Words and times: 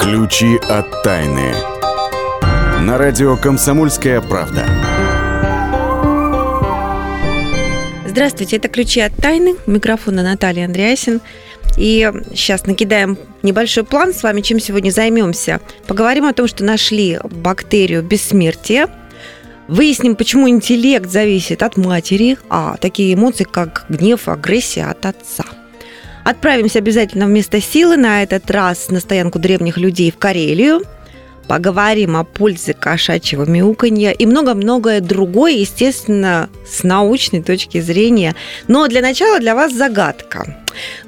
Ключи 0.00 0.56
от 0.56 1.02
тайны. 1.02 1.52
На 2.80 2.96
радио 2.96 3.36
«Комсомольская 3.36 4.22
правда». 4.22 4.64
Здравствуйте, 8.06 8.56
это 8.56 8.68
«Ключи 8.68 9.00
от 9.00 9.14
тайны». 9.16 9.56
У 9.66 9.70
микрофона 9.70 10.22
Наталья 10.22 10.64
Андреасин. 10.64 11.20
И 11.76 12.10
сейчас 12.30 12.64
накидаем 12.64 13.18
небольшой 13.42 13.84
план 13.84 14.14
с 14.14 14.22
вами, 14.22 14.40
чем 14.40 14.58
сегодня 14.58 14.90
займемся. 14.90 15.60
Поговорим 15.86 16.24
о 16.24 16.32
том, 16.32 16.48
что 16.48 16.64
нашли 16.64 17.18
бактерию 17.22 18.02
бессмертия. 18.02 18.88
Выясним, 19.68 20.16
почему 20.16 20.48
интеллект 20.48 21.10
зависит 21.10 21.62
от 21.62 21.76
матери, 21.76 22.38
а 22.48 22.78
такие 22.78 23.12
эмоции, 23.12 23.44
как 23.44 23.84
гнев, 23.90 24.28
агрессия 24.28 24.86
от 24.86 25.04
отца. 25.04 25.44
Отправимся 26.24 26.78
обязательно 26.78 27.26
вместо 27.26 27.60
силы, 27.60 27.96
на 27.96 28.22
этот 28.22 28.50
раз 28.50 28.88
на 28.90 29.00
стоянку 29.00 29.38
древних 29.38 29.78
людей 29.78 30.10
в 30.10 30.18
Карелию. 30.18 30.82
Поговорим 31.48 32.16
о 32.16 32.22
пользе 32.22 32.74
кошачьего 32.74 33.44
мяуканья 33.44 34.12
и 34.12 34.24
много-многое 34.24 35.00
другое, 35.00 35.52
естественно, 35.52 36.48
с 36.64 36.84
научной 36.84 37.42
точки 37.42 37.80
зрения. 37.80 38.36
Но 38.68 38.86
для 38.86 39.00
начала 39.00 39.40
для 39.40 39.56
вас 39.56 39.72
загадка. 39.72 40.56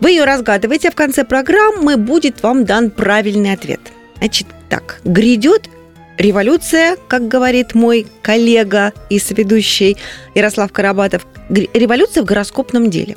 Вы 0.00 0.10
ее 0.10 0.24
разгадываете, 0.24 0.88
а 0.88 0.90
в 0.90 0.96
конце 0.96 1.24
программы 1.24 1.96
будет 1.96 2.42
вам 2.42 2.64
дан 2.64 2.90
правильный 2.90 3.52
ответ. 3.52 3.80
Значит, 4.18 4.48
так, 4.68 5.00
грядет 5.04 5.68
революция, 6.18 6.96
как 7.08 7.28
говорит 7.28 7.74
мой 7.74 8.06
коллега 8.22 8.92
и 9.10 9.18
соведущий 9.18 9.96
Ярослав 10.34 10.72
Карабатов, 10.72 11.26
революция 11.50 12.22
в 12.22 12.26
гороскопном 12.26 12.90
деле. 12.90 13.16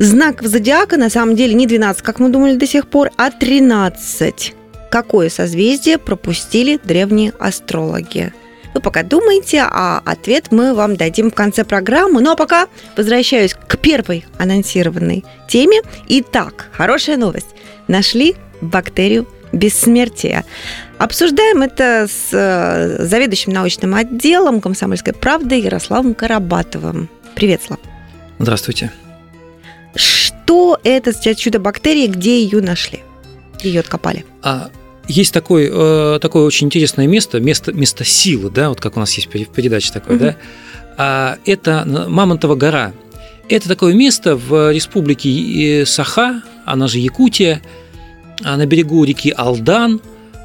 Знак 0.00 0.42
зодиака 0.42 0.96
на 0.96 1.10
самом 1.10 1.36
деле 1.36 1.52
не 1.52 1.66
12, 1.66 2.00
как 2.00 2.20
мы 2.20 2.30
думали 2.30 2.56
до 2.56 2.66
сих 2.66 2.88
пор, 2.88 3.10
а 3.18 3.30
13. 3.30 4.54
Какое 4.90 5.28
созвездие 5.28 5.98
пропустили 5.98 6.80
древние 6.82 7.34
астрологи? 7.38 8.32
Вы 8.72 8.80
пока 8.80 9.02
думаете, 9.02 9.62
а 9.62 10.00
ответ 10.06 10.46
мы 10.52 10.72
вам 10.72 10.96
дадим 10.96 11.30
в 11.30 11.34
конце 11.34 11.64
программы. 11.64 12.22
Ну 12.22 12.30
а 12.30 12.36
пока 12.36 12.68
возвращаюсь 12.96 13.52
к 13.52 13.76
первой 13.76 14.24
анонсированной 14.38 15.22
теме. 15.48 15.82
Итак, 16.08 16.70
хорошая 16.72 17.18
новость. 17.18 17.48
Нашли 17.86 18.36
бактерию 18.62 19.28
бессмертия. 19.52 20.46
Обсуждаем 20.96 21.60
это 21.60 22.06
с 22.08 22.30
э, 22.32 23.04
заведующим 23.04 23.52
научным 23.52 23.94
отделом 23.94 24.62
«Комсомольской 24.62 25.12
правды» 25.12 25.56
Ярославом 25.56 26.14
Карабатовым. 26.14 27.10
Привет, 27.34 27.60
Слав. 27.62 27.80
Здравствуйте. 28.38 28.90
Что 30.50 30.80
это 30.82 31.12
за 31.12 31.36
чудо-бактерия, 31.36 32.08
где 32.08 32.42
ее 32.42 32.60
нашли? 32.60 33.04
Ее 33.62 33.78
откопали? 33.78 34.24
А, 34.42 34.68
есть 35.06 35.32
такое, 35.32 35.70
э, 35.72 36.18
такое 36.18 36.42
очень 36.42 36.66
интересное 36.66 37.06
место, 37.06 37.38
место, 37.38 37.72
место 37.72 38.02
силы, 38.04 38.50
да, 38.50 38.70
вот 38.70 38.80
как 38.80 38.96
у 38.96 39.00
нас 39.00 39.12
есть 39.14 39.28
в 39.32 39.52
передаче 39.52 39.92
такое, 39.92 40.16
угу. 40.16 40.24
да. 40.24 40.36
А, 40.98 41.38
это 41.46 41.84
Мамонтова 41.86 42.56
гора. 42.56 42.94
Это 43.48 43.68
такое 43.68 43.94
место 43.94 44.34
в 44.34 44.72
республике 44.72 45.86
Саха, 45.86 46.42
она 46.64 46.88
же 46.88 46.98
Якутия, 46.98 47.62
а, 48.42 48.56
на 48.56 48.66
берегу 48.66 49.04
реки 49.04 49.30
Алдан, 49.30 50.00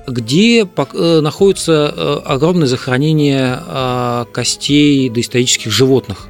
где 0.05 0.67
э, 0.67 1.19
находится 1.21 1.91
э, 1.97 2.17
огромное 2.25 2.67
захоронение 2.67 3.57
а, 3.59 4.25
костей 4.25 5.09
доисторических 5.09 5.71
животных. 5.71 6.27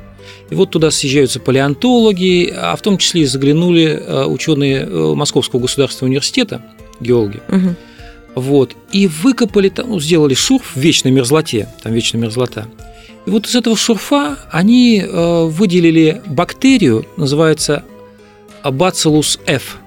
И 0.50 0.56
вот 0.56 0.72
туда 0.72 0.92
съезжаются 0.92 1.40
палеонтологи, 1.40 2.54
а 2.56 2.76
в 2.76 2.82
том 2.82 2.98
числе 2.98 3.22
и 3.22 3.26
заглянули 3.26 3.86
э, 3.86 4.26
ученые 4.26 4.82
э, 4.82 5.14
Московского 5.16 5.60
государственного 5.60 6.10
университета, 6.10 6.62
геологи. 7.00 7.42
Угу. 7.48 7.76
Вот, 8.36 8.76
и 8.92 9.08
выкопали 9.08 9.70
там, 9.70 9.90
ну, 9.90 10.00
сделали 10.00 10.34
шурф 10.34 10.76
в 10.76 10.80
вечной 10.80 11.12
мерзлоте, 11.12 11.70
там 11.82 11.94
вечная 11.94 12.22
мерзлота. 12.22 12.68
И 13.26 13.30
вот 13.30 13.48
из 13.48 13.56
этого 13.56 13.76
шурфа 13.76 14.38
они 14.52 15.02
э, 15.02 15.44
выделили 15.46 16.22
бактерию, 16.28 17.06
называется 17.18 17.84
Bacillus 18.64 19.40
F. 19.46 19.78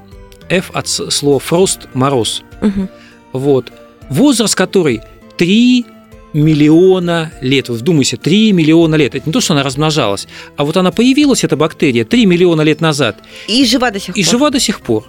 F 0.48 0.70
от 0.72 0.88
слова 0.88 1.38
frost– 1.38 1.88
мороз. 1.94 2.42
Угу. 2.62 2.88
Вот. 3.34 3.72
Возраст 4.08 4.54
которой 4.54 5.02
3 5.36 5.86
миллиона 6.32 7.32
лет. 7.40 7.68
Вы 7.68 7.76
вдумайся, 7.76 8.16
3 8.16 8.52
миллиона 8.52 8.94
лет. 8.96 9.14
Это 9.14 9.26
не 9.26 9.32
то, 9.32 9.40
что 9.40 9.54
она 9.54 9.62
размножалась, 9.62 10.28
а 10.56 10.64
вот 10.64 10.76
она 10.76 10.90
появилась, 10.90 11.44
эта 11.44 11.56
бактерия, 11.56 12.04
3 12.04 12.26
миллиона 12.26 12.62
лет 12.62 12.80
назад. 12.80 13.18
И 13.46 13.64
жива 13.64 13.90
до 13.90 13.98
сих 13.98 14.10
и 14.10 14.12
пор. 14.12 14.20
И 14.20 14.24
жива 14.24 14.50
до 14.50 14.60
сих 14.60 14.80
пор. 14.80 15.04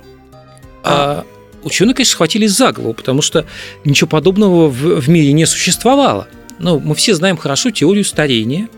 А, 0.83 1.25
а 1.63 1.65
ученые, 1.65 1.93
конечно, 1.93 2.13
схватились 2.13 2.51
за 2.51 2.71
голову, 2.71 2.93
потому 2.93 3.21
что 3.21 3.45
ничего 3.83 4.07
подобного 4.07 4.67
в, 4.69 5.01
в 5.01 5.09
мире 5.09 5.33
не 5.33 5.45
существовало. 5.45 6.27
Ну, 6.59 6.79
мы 6.79 6.95
все 6.95 7.13
знаем 7.13 7.37
хорошо 7.37 7.71
теорию 7.71 8.05
старения. 8.05 8.69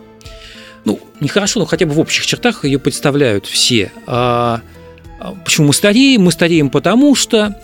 Ну, 0.85 0.99
нехорошо, 1.19 1.59
но 1.59 1.65
хотя 1.65 1.85
бы 1.85 1.93
в 1.93 1.99
общих 1.99 2.25
чертах 2.25 2.65
ее 2.65 2.79
представляют 2.79 3.45
все. 3.45 3.91
А, 4.07 4.61
а 5.19 5.35
почему 5.45 5.67
мы 5.67 5.73
стареем? 5.73 6.23
Мы 6.23 6.31
стареем 6.31 6.69
потому, 6.69 7.13
что 7.15 7.55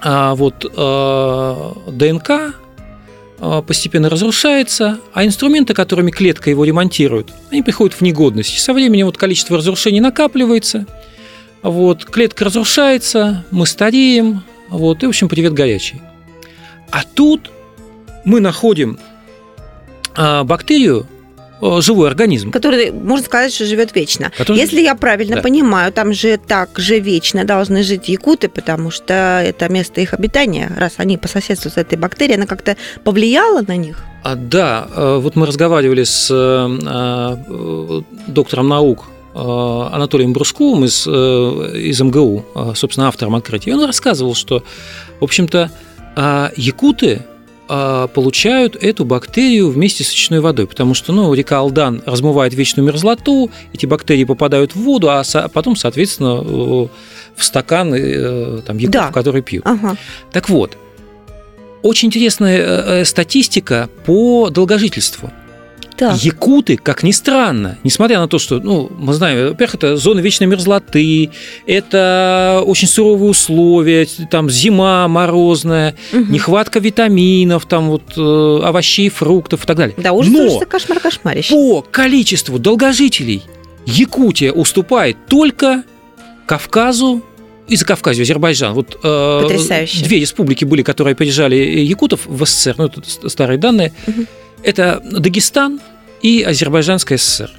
а, 0.00 0.34
вот 0.34 0.70
а, 0.76 1.74
ДНК 1.90 2.54
постепенно 3.38 4.08
разрушается, 4.08 5.00
а 5.12 5.24
инструменты, 5.24 5.74
которыми 5.74 6.10
клетка 6.10 6.50
его 6.50 6.64
ремонтирует, 6.64 7.28
они 7.50 7.62
приходят 7.62 7.94
в 7.94 8.00
негодность. 8.00 8.58
Со 8.58 8.72
временем 8.72 9.06
вот 9.06 9.18
количество 9.18 9.56
разрушений 9.56 10.00
накапливается, 10.00 10.86
вот, 11.62 12.04
клетка 12.04 12.44
разрушается, 12.44 13.44
мы 13.50 13.66
стареем, 13.66 14.42
вот, 14.68 15.02
и, 15.02 15.06
в 15.06 15.10
общем, 15.10 15.28
привет 15.28 15.52
горячий. 15.52 16.00
А 16.90 17.02
тут 17.02 17.50
мы 18.24 18.40
находим 18.40 18.98
а, 20.16 20.44
бактерию, 20.44 21.06
живой 21.80 22.08
организм. 22.08 22.50
Который, 22.50 22.90
можно 22.92 23.24
сказать, 23.24 23.52
что 23.52 23.64
живет 23.64 23.94
вечно. 23.94 24.32
Который... 24.36 24.58
Если 24.58 24.80
я 24.80 24.94
правильно 24.94 25.36
да. 25.36 25.42
понимаю, 25.42 25.92
там 25.92 26.12
же 26.12 26.36
так 26.36 26.78
же 26.78 26.98
вечно 26.98 27.44
должны 27.44 27.82
жить 27.82 28.08
якуты, 28.08 28.48
потому 28.48 28.90
что 28.90 29.42
это 29.44 29.68
место 29.72 30.00
их 30.00 30.14
обитания, 30.14 30.72
раз 30.76 30.94
они 30.98 31.16
по 31.18 31.28
соседству 31.28 31.70
с 31.70 31.76
этой 31.76 31.98
бактерией, 31.98 32.36
она 32.36 32.46
как-то 32.46 32.76
повлияла 33.02 33.62
на 33.62 33.76
них? 33.76 34.04
А, 34.22 34.36
да, 34.36 34.88
э, 34.94 35.18
вот 35.20 35.36
мы 35.36 35.46
разговаривали 35.46 36.04
с 36.04 36.28
э, 36.30 37.36
доктором 38.26 38.68
наук 38.68 39.04
Анатолием 39.34 40.32
Брусковым 40.32 40.84
из, 40.84 41.08
из 41.08 42.00
МГУ, 42.00 42.44
собственно, 42.76 43.08
автором 43.08 43.34
открытия. 43.34 43.72
И 43.72 43.74
он 43.74 43.84
рассказывал, 43.84 44.36
что, 44.36 44.62
в 45.18 45.24
общем-то, 45.24 45.72
якуты 46.56 47.22
а, 47.26 47.33
получают 47.66 48.76
эту 48.76 49.04
бактерию 49.04 49.70
вместе 49.70 50.04
с 50.04 50.12
речной 50.12 50.40
водой, 50.40 50.66
потому 50.66 50.94
что 50.94 51.12
ну, 51.12 51.32
река 51.32 51.58
Алдан 51.58 52.02
размывает 52.04 52.52
вечную 52.52 52.86
мерзлоту, 52.86 53.50
эти 53.72 53.86
бактерии 53.86 54.24
попадают 54.24 54.74
в 54.74 54.80
воду, 54.80 55.08
а 55.10 55.22
потом, 55.52 55.74
соответственно, 55.76 56.42
в 56.42 56.90
стакан 57.44 57.94
э, 57.94 58.60
там, 58.66 58.78
яков, 58.78 58.92
да. 58.92 59.12
который 59.12 59.42
пьют. 59.42 59.64
Ага. 59.66 59.96
Так 60.32 60.48
вот, 60.48 60.76
очень 61.82 62.08
интересная 62.08 62.58
э, 62.58 63.00
э, 63.00 63.04
статистика 63.04 63.88
по 64.04 64.50
долгожительству– 64.50 65.32
так. 65.96 66.16
Якуты, 66.16 66.76
как 66.76 67.02
ни 67.02 67.12
странно, 67.12 67.78
несмотря 67.84 68.18
на 68.18 68.28
то, 68.28 68.38
что, 68.38 68.58
ну, 68.58 68.90
мы 68.98 69.12
знаем, 69.12 69.50
во-первых, 69.50 69.76
это 69.76 69.96
зона 69.96 70.20
вечной 70.20 70.46
мерзлоты, 70.46 71.30
это 71.66 72.62
очень 72.66 72.88
суровые 72.88 73.30
условия, 73.30 74.06
там 74.30 74.50
зима 74.50 75.06
морозная, 75.08 75.94
угу. 76.12 76.32
нехватка 76.32 76.80
витаминов, 76.80 77.66
там 77.66 77.90
вот 77.90 78.14
э, 78.16 78.60
овощей, 78.64 79.08
фруктов 79.08 79.64
и 79.64 79.66
так 79.66 79.76
далее. 79.76 79.94
Да, 79.98 80.12
ужас, 80.12 80.32
Но 80.32 80.60
кошмар, 80.60 81.00
кошмарище. 81.00 81.54
по 81.54 81.82
количеству 81.82 82.58
долгожителей 82.58 83.42
Якутия 83.86 84.52
уступает 84.52 85.16
только 85.28 85.84
Кавказу 86.46 87.22
и 87.68 87.76
за 87.76 87.84
Кавказью, 87.86 88.22
Азербайджан. 88.22 88.74
Вот 88.74 88.98
э, 89.02 89.40
Потрясающе. 89.42 90.04
две 90.04 90.20
республики 90.20 90.64
были, 90.64 90.82
которые 90.82 91.12
опережали 91.12 91.56
якутов 91.56 92.26
в 92.26 92.44
СССР, 92.44 92.74
ну, 92.76 92.86
это 92.86 93.28
старые 93.28 93.58
данные. 93.58 93.92
Угу. 94.06 94.26
Это 94.62 95.00
Дагестан 95.04 95.80
и 96.24 96.42
Азербайджанская 96.42 97.18
ССР. 97.18 97.50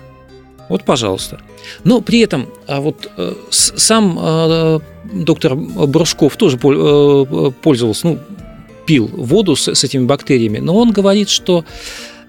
Вот, 0.70 0.84
пожалуйста. 0.84 1.40
Но 1.84 2.02
при 2.02 2.22
этом 2.22 2.48
а 2.68 2.82
вот 2.82 3.12
э, 3.16 3.34
сам 3.52 4.18
э, 4.20 4.80
доктор 5.14 5.56
Брушков 5.56 6.36
тоже 6.36 6.58
э, 6.58 7.52
пользовался, 7.62 8.08
ну, 8.08 8.20
пил 8.88 9.08
воду 9.14 9.56
с, 9.56 9.68
с 9.68 9.84
этими 9.84 10.06
бактериями, 10.06 10.58
но 10.58 10.76
он 10.76 10.92
говорит, 10.92 11.30
что 11.30 11.64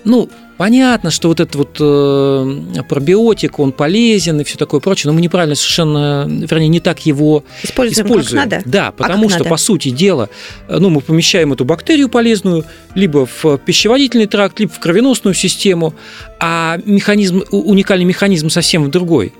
ну, 0.04 0.28
понятно, 0.56 1.10
что 1.10 1.28
вот 1.28 1.40
этот 1.40 1.54
вот 1.54 1.76
э, 1.80 2.82
пробиотик, 2.88 3.58
он 3.58 3.72
полезен 3.72 4.40
и 4.40 4.44
все 4.44 4.56
такое 4.56 4.80
прочее, 4.80 5.10
но 5.10 5.14
мы 5.14 5.20
неправильно 5.20 5.54
совершенно, 5.54 6.26
вернее, 6.28 6.68
не 6.68 6.80
так 6.80 7.04
его 7.06 7.44
используем. 7.62 8.06
используем. 8.06 8.42
Как 8.42 8.50
надо? 8.50 8.62
Да, 8.68 8.88
а 8.88 8.92
потому 8.92 9.26
а 9.26 9.30
что, 9.30 9.38
надо? 9.40 9.50
по 9.50 9.56
сути 9.56 9.90
дела, 9.90 10.28
э, 10.68 10.78
ну, 10.78 10.90
мы 10.90 11.00
помещаем 11.00 11.52
эту 11.52 11.64
бактерию 11.64 12.08
полезную 12.08 12.64
либо 12.94 13.26
в 13.26 13.58
пищеводительный 13.58 14.26
тракт, 14.26 14.58
либо 14.60 14.72
в 14.72 14.78
кровеносную 14.78 15.34
систему, 15.34 15.94
а 16.40 16.78
механизм, 16.84 17.42
уникальный 17.50 18.04
механизм 18.04 18.50
совсем 18.50 18.90
другой. 18.90 19.32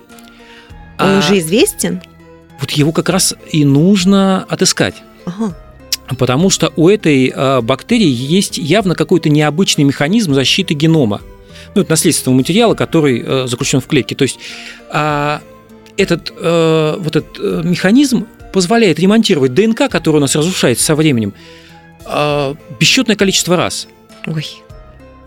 Он 0.99 1.17
а, 1.17 1.19
уже 1.19 1.39
известен? 1.39 2.01
Вот 2.61 2.71
его 2.73 2.93
как 2.93 3.09
раз 3.09 3.35
и 3.53 3.65
нужно 3.65 4.45
отыскать. 4.49 4.97
Ага. 5.27 5.55
Потому 6.15 6.51
что 6.51 6.73
у 6.77 6.89
этой 6.89 7.33
э, 7.35 7.61
бактерии 7.61 8.07
есть 8.07 8.59
явно 8.59 8.95
какой-то 8.95 9.29
необычный 9.29 9.85
механизм 9.85 10.35
защиты 10.35 10.75
генома. 10.75 11.21
Ну, 11.75 11.83
это 11.83 11.91
наследственного 11.91 12.39
материала, 12.39 12.75
который 12.75 13.23
э, 13.25 13.47
заключен 13.47 13.81
в 13.81 13.87
клетке. 13.87 14.15
То 14.15 14.23
есть 14.23 14.39
а, 14.91 15.41
этот, 15.97 16.33
э, 16.37 16.97
вот 16.99 17.17
этот 17.17 17.65
механизм 17.65 18.27
позволяет 18.53 18.99
ремонтировать 18.99 19.53
ДНК, 19.53 19.91
которая 19.91 20.19
у 20.19 20.23
нас 20.23 20.35
разрушается 20.35 20.85
со 20.85 20.95
временем, 20.95 21.35
бесчетное 22.79 23.17
количество 23.17 23.57
раз. 23.57 23.89
Ой. 24.27 24.47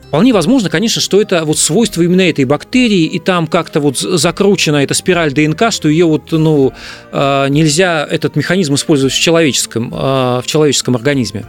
Вполне 0.10 0.34
возможно, 0.34 0.72
конечно, 0.72 1.02
что 1.02 1.22
это 1.22 1.46
вот 1.46 1.60
свойство 1.60 2.02
именно 2.02 2.22
этой 2.22 2.44
бактерии, 2.44 3.04
и 3.04 3.20
там 3.20 3.46
как-то 3.46 3.80
вот 3.80 4.00
закручена 4.00 4.78
эта 4.78 4.96
спираль 4.96 5.32
ДНК, 5.32 5.72
что 5.72 5.88
ее 5.88 6.06
вот, 6.06 6.32
ну, 6.32 6.74
а, 7.12 7.46
нельзя 7.48 8.08
этот 8.10 8.36
механизм 8.36 8.74
использовать 8.74 9.14
в 9.14 9.20
человеческом, 9.20 9.94
а, 9.94 10.42
в 10.42 10.48
человеческом 10.48 10.96
организме, 10.96 11.46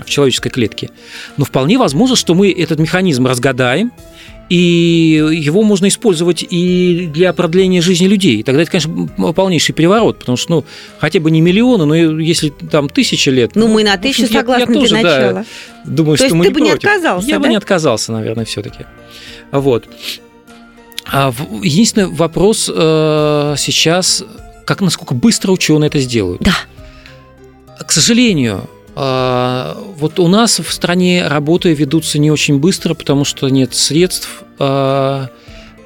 в 0.00 0.08
человеческой 0.08 0.50
клетке. 0.50 0.90
Но 1.36 1.44
вполне 1.44 1.76
возможно, 1.76 2.14
что 2.14 2.34
мы 2.34 2.52
этот 2.52 2.78
механизм 2.78 3.26
разгадаем, 3.26 3.90
и 4.48 4.56
его 5.32 5.62
можно 5.62 5.88
использовать 5.88 6.44
и 6.48 7.08
для 7.12 7.32
продления 7.32 7.80
жизни 7.80 8.06
людей. 8.06 8.42
Тогда 8.42 8.62
это, 8.62 8.70
конечно, 8.70 9.06
полнейший 9.32 9.74
переворот, 9.74 10.18
потому 10.18 10.36
что, 10.36 10.50
ну, 10.52 10.64
хотя 10.98 11.20
бы 11.20 11.30
не 11.30 11.40
миллионы, 11.40 11.84
но 11.86 11.94
если 11.94 12.50
там 12.50 12.88
тысяча 12.88 13.30
лет... 13.30 13.52
Ну, 13.54 13.68
мы 13.68 13.84
на 13.84 13.96
тысячу 13.96 14.26
согласны 14.32 14.64
я, 14.64 14.68
я 14.68 14.80
тоже, 14.80 14.94
для 14.94 15.02
начала. 15.02 15.32
Да, 15.32 15.44
думаю, 15.84 16.18
То 16.18 16.26
что 16.26 16.34
мы 16.34 16.44
ты 16.44 16.50
не 16.50 16.54
бы 16.54 16.60
против. 16.60 16.82
не 16.82 16.88
отказался, 16.90 17.28
Я 17.28 17.36
да? 17.36 17.40
бы 17.40 17.48
не 17.48 17.56
отказался, 17.56 18.12
наверное, 18.12 18.44
все 18.44 18.62
таки 18.62 18.84
Вот. 19.50 19.88
А 21.06 21.32
единственный 21.62 22.08
вопрос 22.08 22.70
э, 22.74 23.54
сейчас, 23.58 24.24
как 24.64 24.80
насколько 24.80 25.14
быстро 25.14 25.52
ученые 25.52 25.88
это 25.88 26.00
сделают. 26.00 26.42
Да. 26.42 26.54
К 27.84 27.92
сожалению, 27.92 28.68
вот 28.96 30.18
у 30.20 30.28
нас 30.28 30.60
в 30.60 30.72
стране 30.72 31.26
работы 31.26 31.72
ведутся 31.74 32.18
не 32.18 32.30
очень 32.30 32.58
быстро, 32.58 32.94
потому 32.94 33.24
что 33.24 33.48
нет 33.48 33.74
средств, 33.74 34.44
а, 34.58 35.28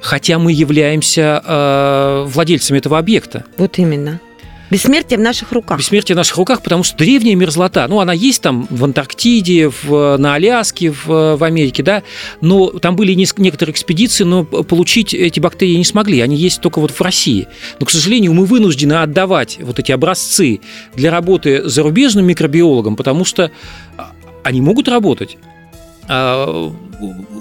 хотя 0.01 0.37
мы 0.37 0.51
являемся 0.51 1.41
а, 1.43 2.25
владельцами 2.25 2.77
этого 2.77 2.97
объекта. 2.97 3.45
Вот 3.57 3.79
именно. 3.79 4.19
Бессмертие 4.69 5.17
в 5.17 5.21
наших 5.21 5.51
руках. 5.51 5.79
Бессмертие 5.79 6.15
в 6.15 6.17
наших 6.17 6.37
руках, 6.37 6.61
потому 6.61 6.83
что 6.83 6.97
древняя 6.97 7.35
мерзлота, 7.35 7.87
ну, 7.87 7.99
она 7.99 8.13
есть 8.13 8.41
там 8.41 8.67
в 8.69 8.83
Антарктиде, 8.83 9.69
в, 9.69 10.17
на 10.17 10.35
Аляске, 10.35 10.91
в, 10.91 11.37
в 11.37 11.43
Америке, 11.43 11.81
да, 11.81 12.03
но 12.41 12.67
там 12.67 12.95
были 12.95 13.13
некоторые 13.13 13.73
экспедиции, 13.73 14.23
но 14.23 14.45
получить 14.45 15.13
эти 15.13 15.39
бактерии 15.39 15.75
не 15.75 15.85
смогли, 15.85 16.21
они 16.21 16.35
есть 16.35 16.61
только 16.61 16.79
вот 16.79 16.91
в 16.91 17.01
России. 17.01 17.47
Но, 17.79 17.85
к 17.85 17.91
сожалению, 17.91 18.33
мы 18.33 18.45
вынуждены 18.45 18.93
отдавать 18.93 19.57
вот 19.61 19.79
эти 19.79 19.91
образцы 19.91 20.59
для 20.95 21.11
работы 21.11 21.67
зарубежным 21.67 22.25
микробиологам, 22.25 22.95
потому 22.95 23.25
что 23.25 23.51
они 24.43 24.61
могут 24.61 24.87
работать, 24.87 25.37
а, 26.07 26.73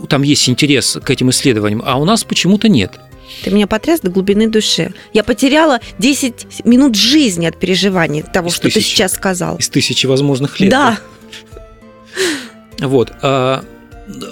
там 0.08 0.22
есть 0.22 0.48
интерес 0.48 0.98
к 1.02 1.10
этим 1.10 1.30
исследованиям, 1.30 1.82
а 1.84 1.96
у 1.96 2.04
нас 2.04 2.24
почему-то 2.24 2.68
нет. 2.68 2.98
Ты 3.42 3.50
меня 3.50 3.66
потряс 3.66 4.00
до 4.00 4.10
глубины 4.10 4.48
души. 4.48 4.92
Я 5.12 5.24
потеряла 5.24 5.80
10 5.98 6.64
минут 6.64 6.94
жизни 6.94 7.46
от 7.46 7.58
переживаний 7.58 8.22
того, 8.22 8.48
Из 8.48 8.54
что 8.54 8.64
тысячи. 8.64 8.78
ты 8.80 8.84
сейчас 8.86 9.12
сказал. 9.12 9.56
Из 9.56 9.68
тысячи 9.68 10.06
возможных 10.06 10.60
лет. 10.60 10.70
Да. 10.70 10.98
Вот. 12.80 13.12
А, 13.22 13.64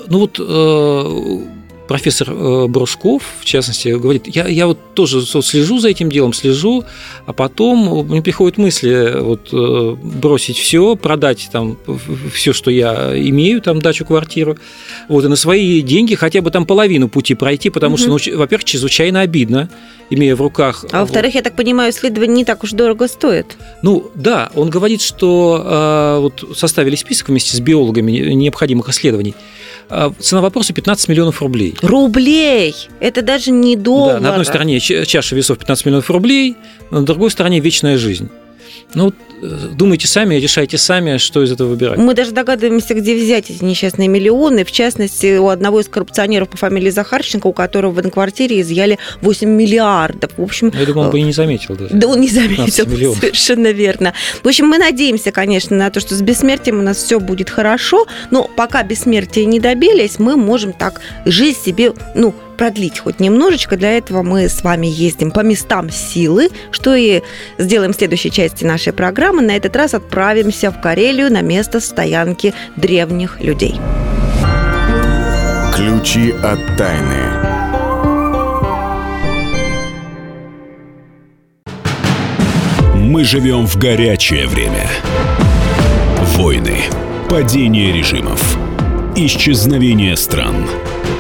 ну 0.09 0.19
вот 0.21 0.39
э, 0.39 1.47
профессор 1.87 2.29
э, 2.31 2.67
Брушков, 2.67 3.23
в 3.41 3.45
частности, 3.45 3.89
говорит, 3.89 4.27
я, 4.27 4.47
я 4.47 4.67
вот 4.67 4.79
тоже 4.95 5.23
слежу 5.43 5.79
за 5.79 5.89
этим 5.89 6.11
делом, 6.11 6.33
слежу, 6.33 6.85
а 7.27 7.33
потом 7.33 8.07
мне 8.07 8.23
приходят 8.23 8.59
мысли 8.59 8.91
э, 8.91 9.21
вот, 9.21 9.49
э, 9.53 9.97
бросить 10.03 10.59
все, 10.59 10.97
продать 10.97 11.49
там 11.53 11.77
все, 12.33 12.53
что 12.53 12.71
я 12.71 13.13
имею, 13.17 13.61
там 13.61 13.81
дачу, 13.81 14.05
квартиру, 14.05 14.59
вот, 15.09 15.25
и 15.25 15.29
на 15.29 15.37
свои 15.37 15.83
деньги 15.83 16.15
хотя 16.15 16.41
бы 16.41 16.51
там 16.51 16.67
половину 16.67 17.09
пути 17.09 17.35
пройти, 17.35 17.71
потому 17.71 17.95
угу. 17.95 18.19
что, 18.19 18.31
ну, 18.31 18.39
во-первых, 18.39 18.65
чрезвычайно 18.65 19.21
обидно, 19.21 19.69
имея 20.11 20.37
в 20.37 20.41
руках... 20.41 20.85
А 20.93 21.01
во-вторых, 21.01 21.35
вот, 21.35 21.37
я 21.37 21.43
так 21.43 21.57
понимаю, 21.57 21.93
исследование 21.93 22.37
не 22.37 22.45
так 22.45 22.65
уж 22.65 22.73
дорого 22.73 23.09
стоит. 23.09 23.57
Ну, 23.83 24.11
да, 24.15 24.51
он 24.55 24.71
говорит, 24.71 25.03
что 25.03 25.63
э, 25.65 26.21
вот 26.21 26.57
составили 26.57 26.97
список 26.97 27.29
вместе 27.29 27.57
с 27.57 27.61
биологами 27.61 28.13
необходимых 28.13 28.89
исследований, 28.89 29.35
цена 30.21 30.41
вопроса 30.41 30.73
15 30.73 31.09
миллионов 31.09 31.41
рублей. 31.43 31.75
Рублей! 31.83 32.75
Это 33.01 33.23
даже 33.23 33.51
не 33.51 33.77
доллар. 33.77 34.15
Да, 34.15 34.21
на 34.21 34.31
одной 34.31 34.45
стороне 34.45 34.81
чаша 34.81 35.37
весов 35.37 35.59
15 35.59 35.87
миллионов 35.87 36.11
рублей, 36.11 36.57
на 36.91 37.05
другой 37.05 37.31
стороне 37.31 37.61
вечная 37.61 37.97
жизнь. 37.99 38.29
Ну, 38.95 39.13
думайте 39.75 40.07
сами, 40.07 40.37
решайте 40.37 40.79
сами, 40.79 41.19
что 41.19 41.43
из 41.43 41.53
этого 41.53 41.69
выбирать. 41.69 41.99
Мы 41.99 42.15
даже 42.15 42.31
догадываемся, 42.33 42.95
где 42.95 43.15
взять 43.15 43.51
эти 43.51 43.63
несчастные 43.63 44.09
миллионы. 44.09 44.65
В 44.65 44.73
частности, 44.73 45.37
у 45.39 45.49
одного 45.49 45.81
из 45.81 45.89
коррупционеров 45.89 46.49
по 46.49 46.57
фамилии 46.57 46.91
Захарченко, 46.91 47.47
у 47.47 47.53
которого 47.53 47.91
в 47.91 48.11
квартире 48.11 48.61
изъяли 48.61 48.99
8 49.21 49.49
миллиардов. 49.49 50.33
В 50.37 50.43
общем, 50.43 50.73
Я 50.79 50.87
думаю, 50.87 51.07
он 51.07 51.13
бы 51.13 51.19
и 51.19 51.23
не 51.23 51.33
заметил 51.33 51.77
даже. 51.77 51.95
Да, 51.95 52.07
он 52.09 52.21
не 52.21 52.29
заметил, 52.29 53.15
совершенно 53.15 53.73
верно. 53.73 54.15
В 54.43 54.49
общем, 54.49 54.67
мы 54.67 54.79
надеемся, 54.79 55.33
конечно, 55.33 55.77
на 55.77 55.91
то, 55.91 56.01
что 56.01 56.15
с 56.15 56.23
бессмертием 56.23 56.79
у 56.79 56.83
нас 56.83 56.97
все 56.99 57.21
будет 57.21 57.51
хорошо, 57.51 58.07
но 58.31 58.49
пока 58.57 58.83
бессмертия 58.83 59.45
не 59.45 59.61
добились, 59.61 60.19
мы 60.19 60.37
можем 60.37 60.73
так 60.73 61.01
жизнь 61.25 61.59
себе, 61.65 61.93
ну, 62.15 62.35
продлить 62.57 62.99
хоть 62.99 63.21
немножечко. 63.21 63.77
Для 63.77 63.97
этого 63.97 64.23
мы 64.23 64.49
с 64.49 64.63
вами 64.63 64.87
ездим 64.87 65.31
по 65.31 65.41
местам 65.41 65.91
силы, 65.91 66.51
что 66.71 66.95
и 66.95 67.23
сделаем 67.59 67.93
в 67.93 67.97
следующей 67.97 68.31
части 68.31 68.65
нашей 68.65 68.93
программы. 68.93 69.43
На 69.43 69.57
этот 69.57 69.77
раз 69.77 69.95
отправимся 69.95 70.71
в 70.71 70.81
Карелию 70.81 71.33
на 71.33 71.43
место 71.43 71.81
стоянки 71.81 72.55
древних 72.77 73.41
людей. 73.41 73.77
Ключи 75.75 76.33
от 76.43 76.59
тайны. 76.77 77.23
Мы 82.95 83.25
живем 83.25 83.67
в 83.67 83.77
горячее 83.77 84.47
время. 84.47 84.89
Войны, 86.37 86.81
падение 87.31 87.93
режимов, 87.93 88.59
исчезновение 89.15 90.17
стран– 90.17 90.67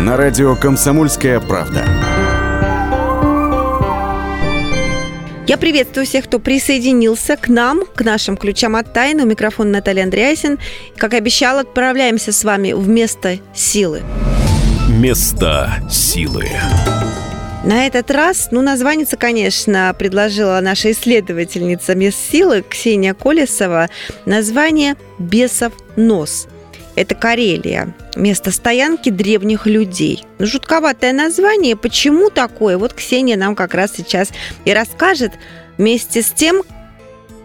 на 0.00 0.16
радио 0.16 0.56
«Комсомольская 0.56 1.40
правда». 1.40 1.84
Я 5.46 5.58
приветствую 5.58 6.06
всех, 6.06 6.24
кто 6.24 6.38
присоединился 6.38 7.36
к 7.36 7.48
нам, 7.48 7.84
к 7.84 8.02
нашим 8.02 8.36
ключам 8.36 8.76
от 8.76 8.92
тайны. 8.92 9.24
У 9.24 9.26
микрофона 9.26 9.70
Наталья 9.70 10.04
Андреасин. 10.04 10.58
Как 10.96 11.12
и 11.12 11.16
обещала, 11.16 11.60
отправляемся 11.60 12.32
с 12.32 12.44
вами 12.44 12.72
в 12.72 12.88
место 12.88 13.40
силы. 13.54 14.02
Место 14.88 15.70
силы. 15.90 16.46
На 17.64 17.86
этот 17.86 18.10
раз, 18.10 18.48
ну, 18.52 18.62
названица, 18.62 19.16
конечно, 19.16 19.94
предложила 19.98 20.58
наша 20.60 20.92
исследовательница 20.92 21.94
мест 21.94 22.16
силы 22.30 22.64
Ксения 22.66 23.12
Колесова 23.12 23.90
название 24.24 24.94
«Бесов 25.18 25.72
нос». 25.96 26.46
Это 27.00 27.14
Карелия, 27.14 27.94
место 28.14 28.50
стоянки 28.50 29.08
древних 29.08 29.64
людей. 29.66 30.22
Жутковатое 30.38 31.14
название. 31.14 31.74
Почему 31.74 32.28
такое? 32.28 32.76
Вот 32.76 32.92
Ксения 32.92 33.38
нам 33.38 33.56
как 33.56 33.72
раз 33.72 33.92
сейчас 33.96 34.28
и 34.66 34.74
расскажет 34.74 35.32
вместе 35.78 36.20
с 36.20 36.30
тем, 36.30 36.60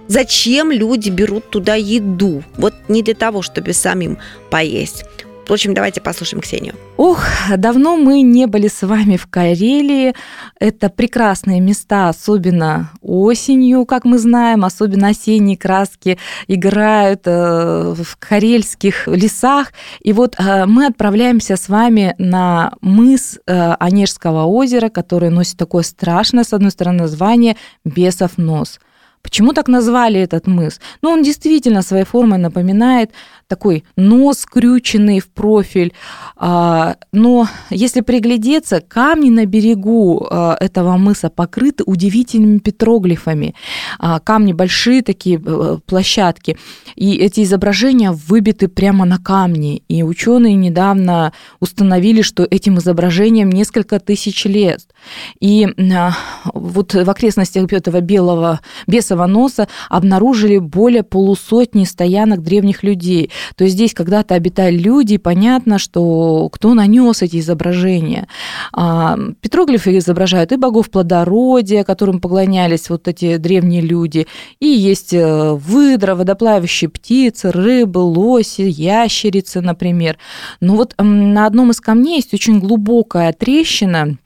зачем 0.10 0.74
люди 0.74 1.10
берут 1.10 1.52
туда 1.52 1.76
еду. 1.76 2.44
Вот 2.58 2.74
не 2.90 3.02
для 3.02 3.14
того, 3.14 3.42
чтобы 3.42 3.72
самим 3.72 4.18
поесть. 4.50 5.06
В 5.48 5.54
общем, 5.54 5.76
давайте 5.76 6.02
послушаем 6.02 6.42
Ксению. 6.42 6.74
Ох, 6.98 7.24
давно 7.56 7.98
мы 7.98 8.22
не 8.22 8.48
были 8.48 8.68
с 8.68 8.82
вами 8.82 9.16
в 9.16 9.28
Карелии. 9.28 10.16
Это 10.60 10.90
прекрасные 10.90 11.60
места, 11.60 12.10
особенно 12.10 12.90
осенью, 13.02 13.86
как 13.86 14.06
мы 14.06 14.18
знаем, 14.18 14.66
особенно 14.66 15.10
осенние 15.10 15.56
краски 15.56 16.18
играют 16.48 17.22
э, 17.26 17.94
в 17.94 18.18
карельских 18.18 19.08
лесах. 19.08 19.72
И 20.02 20.14
вот 20.14 20.36
э, 20.40 20.66
мы 20.66 20.88
отправляемся 20.88 21.58
с 21.58 21.70
вами 21.70 22.16
на 22.18 22.74
мыс 22.82 23.40
э, 23.46 23.76
Онежского 23.80 24.46
озера, 24.46 24.90
который 24.90 25.30
носит 25.30 25.58
такое 25.58 25.84
страшное, 25.84 26.44
с 26.44 26.54
одной 26.54 26.72
стороны, 26.72 27.04
название 27.04 27.56
Бесов 27.84 28.38
нос. 28.38 28.80
Почему 29.26 29.54
так 29.54 29.68
назвали 29.68 30.20
этот 30.20 30.46
мыс? 30.46 30.80
Ну, 31.02 31.10
он 31.10 31.24
действительно 31.24 31.82
своей 31.82 32.06
формой 32.06 32.38
напоминает 32.38 33.10
такой 33.48 33.84
нос 33.96 34.42
скрюченный 34.42 35.20
в 35.20 35.30
профиль. 35.30 35.94
А, 36.36 36.96
но 37.12 37.48
если 37.72 38.02
приглядеться, 38.02 38.82
камни 38.82 39.32
на 39.32 39.48
берегу 39.48 40.28
а, 40.30 40.56
этого 40.60 40.98
мыса 40.98 41.32
покрыты 41.32 41.84
удивительными 41.88 42.60
петроглифами. 42.60 43.56
А, 43.98 44.20
камни 44.20 44.54
большие 44.54 45.02
такие 45.02 45.42
э, 45.44 45.78
площадки. 45.88 46.60
И 46.96 47.16
эти 47.16 47.42
изображения 47.42 48.12
выбиты 48.12 48.68
прямо 48.68 49.06
на 49.06 49.18
камни. 49.18 49.82
И 49.88 50.04
ученые 50.04 50.54
недавно 50.54 51.34
установили, 51.60 52.22
что 52.22 52.44
этим 52.44 52.78
изображениям 52.78 53.50
несколько 53.50 54.00
тысяч 54.00 54.46
лет. 54.46 54.82
И 55.40 55.68
вот 56.54 56.94
в 56.94 57.10
окрестностях 57.10 57.72
этого 57.74 58.02
белого 58.02 58.62
бесового 58.88 59.28
носа 59.28 59.68
обнаружили 59.90 60.58
более 60.58 61.04
полусотни 61.04 61.84
стоянок 61.84 62.42
древних 62.42 62.84
людей. 62.84 63.32
То 63.56 63.64
есть 63.64 63.76
здесь 63.76 63.94
когда-то 63.94 64.36
обитали 64.36 64.78
люди, 64.78 65.18
понятно, 65.18 65.80
что 65.80 66.50
кто 66.50 66.74
нанес 66.74 67.22
эти 67.22 67.40
изображения. 67.40 68.28
А, 68.74 69.18
петроглифы 69.42 69.98
изображают 69.98 70.52
и 70.52 70.58
богов 70.58 70.90
плодородия, 70.90 71.84
которым 71.84 72.20
поклонялись 72.20 72.90
вот 72.90 73.08
эти 73.08 73.38
древние 73.38 73.82
люди, 73.82 74.28
и 74.60 74.68
есть 74.68 75.14
э, 75.14 75.54
выдра, 75.54 76.16
водоплавающие 76.16 76.90
птицы, 76.90 77.52
рыбы, 77.52 78.00
лоси, 78.00 78.62
ящерицы, 78.62 79.62
например. 79.62 80.18
Но 80.60 80.76
вот 80.76 80.94
на 80.98 81.46
одном 81.46 81.72
из 81.72 81.82
камней 81.82 82.18
есть 82.18 82.34
очень 82.34 82.60
глубокая 82.60 83.34
трещина, 83.34 84.18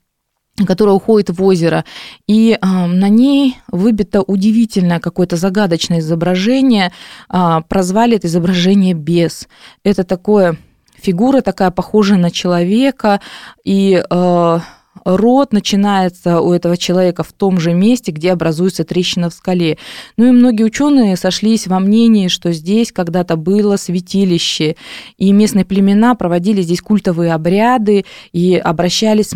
которая 0.66 0.94
уходит 0.94 1.30
в 1.30 1.42
озеро, 1.42 1.84
и 2.26 2.52
э, 2.60 2.66
на 2.66 3.08
ней 3.08 3.58
выбито 3.68 4.22
удивительное 4.22 5.00
какое-то 5.00 5.36
загадочное 5.36 6.00
изображение. 6.00 6.92
Э, 7.32 7.60
прозвали 7.68 8.16
это 8.16 8.26
изображение 8.26 8.94
бес. 8.94 9.48
Это 9.84 10.04
такое 10.04 10.58
фигура 11.00 11.40
такая 11.40 11.70
похожая 11.70 12.18
на 12.18 12.30
человека, 12.30 13.20
и 13.64 14.02
э, 14.08 14.58
рот 15.04 15.52
начинается 15.52 16.40
у 16.40 16.52
этого 16.52 16.76
человека 16.76 17.22
в 17.22 17.32
том 17.32 17.58
же 17.60 17.72
месте, 17.72 18.12
где 18.12 18.32
образуется 18.32 18.84
трещина 18.84 19.30
в 19.30 19.34
скале. 19.34 19.78
Ну 20.16 20.28
и 20.28 20.30
многие 20.30 20.64
ученые 20.64 21.16
сошлись 21.16 21.66
во 21.66 21.78
мнении, 21.80 22.28
что 22.28 22.52
здесь 22.52 22.92
когда-то 22.92 23.36
было 23.36 23.76
святилище, 23.76 24.76
и 25.16 25.32
местные 25.32 25.64
племена 25.64 26.14
проводили 26.14 26.62
здесь 26.62 26.80
культовые 26.80 27.32
обряды 27.32 28.04
и 28.32 28.56
обращались 28.56 29.30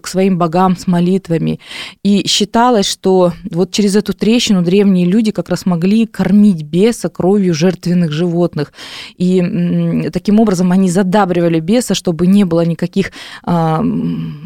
к 0.00 0.06
своим 0.06 0.38
богам 0.38 0.76
с 0.76 0.86
молитвами. 0.86 1.58
И 2.02 2.26
считалось, 2.28 2.86
что 2.86 3.32
вот 3.50 3.72
через 3.72 3.96
эту 3.96 4.12
трещину 4.12 4.62
древние 4.62 5.06
люди 5.06 5.32
как 5.32 5.48
раз 5.48 5.66
могли 5.66 6.06
кормить 6.06 6.62
беса 6.62 7.08
кровью 7.08 7.54
жертвенных 7.54 8.12
животных. 8.12 8.72
И 9.16 10.10
таким 10.12 10.40
образом 10.40 10.72
они 10.72 10.90
задабривали 10.90 11.58
беса, 11.60 11.94
чтобы 11.94 12.26
не 12.26 12.44
было 12.44 12.64
никаких 12.64 13.12
а, 13.42 13.82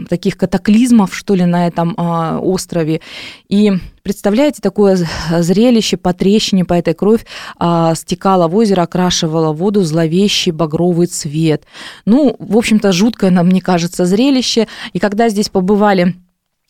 таких 0.08 0.36
катаклизмов, 0.36 1.14
что 1.14 1.34
ли, 1.34 1.44
на 1.44 1.66
этом 1.66 1.94
а, 1.96 2.38
острове. 2.38 3.00
И 3.48 3.72
представляете, 4.02 4.60
такое 4.62 4.98
зрелище 5.30 5.96
по 5.96 6.12
трещине, 6.12 6.64
по 6.64 6.74
этой 6.74 6.94
кровь 6.94 7.24
а, 7.58 7.94
стекала 7.94 8.48
в 8.48 8.56
озеро, 8.56 8.82
окрашивала 8.82 9.52
воду 9.52 9.82
зловещий 9.82 10.52
багровый 10.52 11.06
цвет. 11.06 11.64
Ну, 12.04 12.36
в 12.38 12.56
общем-то, 12.56 12.92
жуткое, 12.92 13.30
нам 13.30 13.46
мне 13.46 13.60
кажется, 13.60 14.04
зрелище. 14.04 14.68
И 14.92 14.98
когда 14.98 15.28
здесь 15.28 15.48
побывали 15.48 16.14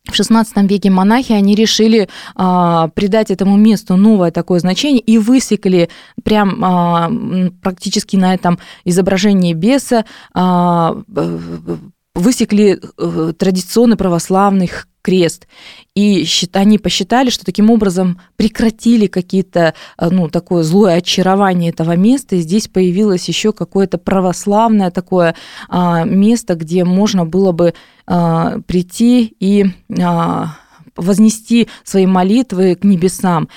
в 0.06 0.12
XVI 0.12 0.66
веке 0.66 0.90
монахи, 0.90 1.32
они 1.32 1.54
решили 1.54 2.08
а, 2.34 2.88
придать 2.88 3.30
этому 3.30 3.56
месту 3.56 3.96
новое 3.96 4.30
такое 4.30 4.60
значение 4.60 5.00
и 5.00 5.18
высекли 5.18 5.88
прям 6.22 6.64
а, 6.64 7.10
практически 7.62 8.16
на 8.16 8.34
этом 8.34 8.58
изображении 8.84 9.52
беса 9.52 10.04
а, 10.32 10.96
высекли 12.16 12.80
э, 12.98 13.32
традиционный 13.38 13.96
православный 13.96 14.70
крест. 15.02 15.46
И 15.94 16.26
они 16.52 16.78
посчитали, 16.78 17.30
что 17.30 17.44
таким 17.44 17.70
образом 17.70 18.20
прекратили 18.34 19.06
какие-то, 19.06 19.74
э, 19.98 20.08
ну, 20.10 20.28
такое 20.28 20.64
злое 20.64 20.96
очарование 20.96 21.70
этого 21.70 21.94
места, 21.94 22.36
и 22.36 22.40
здесь 22.40 22.66
появилось 22.66 23.28
еще 23.28 23.52
какое-то 23.52 23.98
православное 23.98 24.90
такое 24.90 25.36
а, 25.68 26.04
место, 26.04 26.54
где 26.56 26.84
можно 26.84 27.24
было 27.24 27.52
бы 27.52 27.74
а, 28.06 28.58
прийти 28.66 29.36
и 29.38 29.66
а, 30.00 30.56
вознести 30.96 31.68
свои 31.84 32.06
молитвы 32.06 32.74
к 32.74 32.82
небесам. 32.82 33.48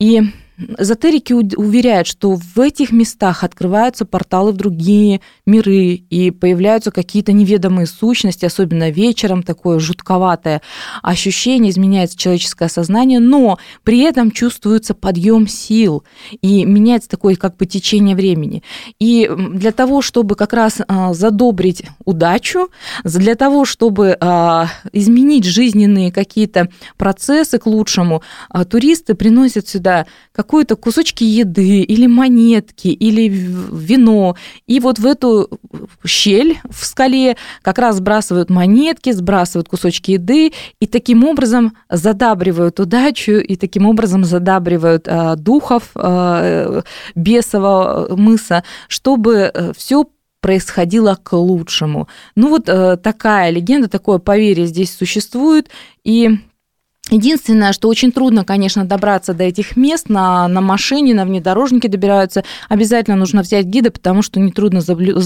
И 0.00 0.22
Эзотерики 0.58 1.34
уверяют, 1.34 2.06
что 2.06 2.34
в 2.34 2.58
этих 2.60 2.90
местах 2.90 3.44
открываются 3.44 4.06
порталы 4.06 4.52
в 4.52 4.56
другие 4.56 5.20
миры 5.44 5.94
и 6.08 6.30
появляются 6.30 6.90
какие-то 6.90 7.32
неведомые 7.32 7.86
сущности, 7.86 8.46
особенно 8.46 8.90
вечером, 8.90 9.42
такое 9.42 9.78
жутковатое 9.78 10.62
ощущение, 11.02 11.70
изменяется 11.70 12.16
человеческое 12.16 12.70
сознание, 12.70 13.20
но 13.20 13.58
при 13.82 14.00
этом 14.00 14.30
чувствуется 14.30 14.94
подъем 14.94 15.46
сил 15.46 16.04
и 16.40 16.64
меняется 16.64 17.10
такое 17.10 17.36
как 17.36 17.56
бы 17.56 17.66
течение 17.66 18.16
времени. 18.16 18.62
И 18.98 19.30
для 19.36 19.72
того, 19.72 20.00
чтобы 20.00 20.36
как 20.36 20.54
раз 20.54 20.78
а, 20.88 21.12
задобрить 21.12 21.84
удачу, 22.04 22.70
для 23.04 23.34
того, 23.34 23.66
чтобы 23.66 24.16
а, 24.20 24.68
изменить 24.92 25.44
жизненные 25.44 26.10
какие-то 26.10 26.70
процессы 26.96 27.58
к 27.58 27.66
лучшему, 27.66 28.22
а, 28.48 28.64
туристы 28.64 29.14
приносят 29.14 29.68
сюда 29.68 30.06
как 30.32 30.45
какую-то 30.46 30.76
кусочки 30.76 31.24
еды 31.24 31.80
или 31.80 32.06
монетки 32.06 32.86
или 32.86 33.28
вино. 33.28 34.36
И 34.68 34.78
вот 34.78 35.00
в 35.00 35.06
эту 35.06 35.50
щель 36.06 36.60
в 36.70 36.86
скале 36.86 37.36
как 37.62 37.78
раз 37.78 37.96
сбрасывают 37.96 38.48
монетки, 38.48 39.10
сбрасывают 39.10 39.68
кусочки 39.68 40.12
еды 40.12 40.52
и 40.80 40.86
таким 40.86 41.24
образом 41.24 41.76
задабривают 41.90 42.78
удачу 42.78 43.32
и 43.32 43.56
таким 43.56 43.86
образом 43.86 44.24
задабривают 44.24 45.08
э, 45.08 45.34
духов 45.36 45.90
э, 45.96 46.82
бесового 47.16 48.14
мыса, 48.16 48.62
чтобы 48.88 49.50
э, 49.52 49.72
все 49.76 50.04
происходило 50.40 51.18
к 51.20 51.32
лучшему. 51.32 52.06
Ну 52.36 52.50
вот 52.50 52.68
э, 52.68 52.96
такая 52.98 53.50
легенда, 53.50 53.88
такое 53.88 54.18
поверье 54.18 54.66
здесь 54.66 54.94
существует, 54.94 55.70
и 56.04 56.38
Единственное, 57.10 57.72
что 57.72 57.88
очень 57.88 58.10
трудно, 58.10 58.44
конечно, 58.44 58.84
добраться 58.84 59.32
до 59.32 59.44
этих 59.44 59.76
мест 59.76 60.08
на, 60.08 60.48
на 60.48 60.60
машине, 60.60 61.14
на 61.14 61.24
внедорожнике 61.24 61.86
добираются. 61.88 62.42
Обязательно 62.68 63.16
нужно 63.16 63.42
взять 63.42 63.66
гида, 63.66 63.92
потому 63.92 64.22
что 64.22 64.40
нетрудно 64.40 64.80
заблю... 64.80 65.20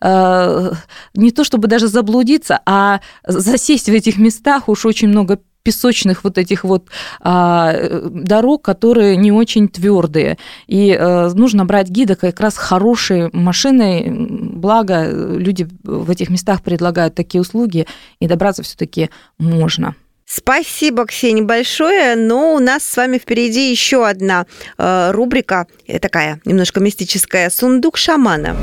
э, 0.00 0.72
не 1.14 1.30
то 1.30 1.44
чтобы 1.44 1.68
даже 1.68 1.86
заблудиться, 1.86 2.60
а 2.66 3.00
засесть 3.24 3.88
в 3.88 3.92
этих 3.92 4.18
местах 4.18 4.68
уж 4.68 4.84
очень 4.84 5.08
много 5.08 5.38
песочных 5.62 6.24
вот 6.24 6.38
этих 6.38 6.64
вот 6.64 6.88
а, 7.20 7.72
дорог, 8.10 8.62
которые 8.62 9.16
не 9.16 9.30
очень 9.30 9.68
твердые. 9.68 10.38
И 10.66 10.92
а, 10.92 11.30
нужно 11.32 11.64
брать 11.64 11.88
гида 11.88 12.16
как 12.16 12.40
раз 12.40 12.56
хорошей 12.56 13.30
машиной. 13.32 14.10
Благо, 14.10 15.08
люди 15.08 15.68
в 15.84 16.10
этих 16.10 16.30
местах 16.30 16.62
предлагают 16.62 17.14
такие 17.14 17.40
услуги, 17.40 17.86
и 18.18 18.26
добраться 18.26 18.64
все-таки 18.64 19.10
можно. 19.38 19.94
Спасибо, 20.34 21.04
Ксения, 21.04 21.42
большое. 21.42 22.16
Но 22.16 22.54
у 22.54 22.58
нас 22.58 22.84
с 22.84 22.96
вами 22.96 23.18
впереди 23.18 23.70
еще 23.70 24.06
одна 24.06 24.46
э, 24.78 25.10
рубрика, 25.10 25.66
такая 26.00 26.40
немножко 26.46 26.80
мистическая, 26.80 27.50
«Сундук 27.50 27.98
шамана». 27.98 28.56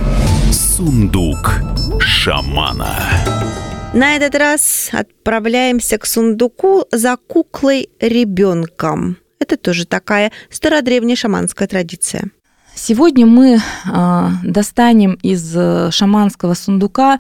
Сундук 0.52 1.62
шамана. 2.00 2.96
На 3.94 4.16
этот 4.16 4.34
раз 4.34 4.90
отправляемся 4.92 6.00
к 6.00 6.08
сундуку 6.08 6.86
за 6.92 7.18
куклой 7.18 7.90
ребенком. 8.00 9.18
Это 9.40 9.56
тоже 9.56 9.86
такая 9.86 10.32
стародревняя 10.50 11.16
шаманская 11.16 11.68
традиция. 11.68 12.32
Сегодня 12.82 13.26
мы 13.26 13.60
а, 13.86 14.32
достанем 14.42 15.20
из 15.22 15.54
э, 15.54 15.92
шаманского 15.92 16.54
сундука 16.54 17.20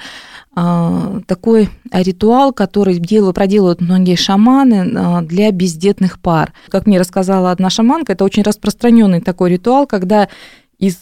а, 0.55 1.19
такой 1.27 1.69
ритуал, 1.91 2.53
который 2.53 2.97
делают, 2.97 3.35
проделывают 3.35 3.81
многие 3.81 4.15
шаманы 4.15 4.89
а, 4.95 5.21
для 5.21 5.51
бездетных 5.51 6.21
пар. 6.21 6.53
Как 6.69 6.87
мне 6.87 6.97
рассказала 6.97 7.51
одна 7.51 7.69
шаманка, 7.69 8.13
это 8.13 8.23
очень 8.23 8.43
распространенный 8.43 9.19
такой 9.19 9.51
ритуал, 9.51 9.85
когда 9.85 10.29
из 10.77 10.99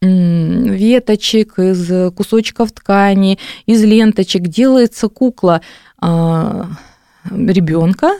веточек, 0.00 1.60
из 1.60 2.12
кусочков 2.12 2.72
ткани, 2.72 3.38
из 3.66 3.84
ленточек 3.84 4.48
делается 4.48 5.08
кукла 5.08 5.60
ребенка, 7.30 8.14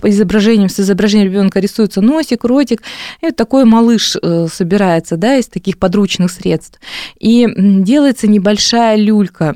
по 0.00 0.10
изображениям, 0.10 0.68
с 0.68 0.80
изображением 0.80 1.32
ребенка 1.32 1.60
рисуется 1.60 2.00
носик, 2.00 2.44
ротик, 2.44 2.82
и 3.20 3.26
вот 3.26 3.36
такой 3.36 3.64
малыш 3.64 4.16
э, 4.20 4.46
собирается, 4.52 5.16
да, 5.16 5.36
из 5.36 5.46
таких 5.46 5.78
подручных 5.78 6.30
средств. 6.30 6.80
И 7.18 7.46
делается 7.56 8.26
небольшая 8.26 8.96
люлька 8.96 9.54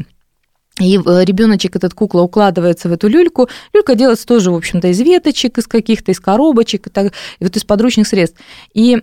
и 0.80 0.98
э, 0.98 1.24
ребеночек, 1.24 1.76
этот 1.76 1.94
кукла, 1.94 2.22
укладывается 2.22 2.88
в 2.88 2.92
эту 2.92 3.08
люльку. 3.08 3.48
Люлька 3.72 3.94
делается 3.94 4.26
тоже, 4.26 4.50
в 4.50 4.54
общем-то, 4.54 4.88
из 4.88 5.00
веточек, 5.00 5.58
из 5.58 5.66
каких-то, 5.66 6.10
из 6.10 6.20
коробочек, 6.20 6.86
и, 6.86 6.90
так, 6.90 7.12
и 7.38 7.44
вот 7.44 7.56
из 7.56 7.64
подручных 7.64 8.06
средств. 8.06 8.40
И 8.72 8.98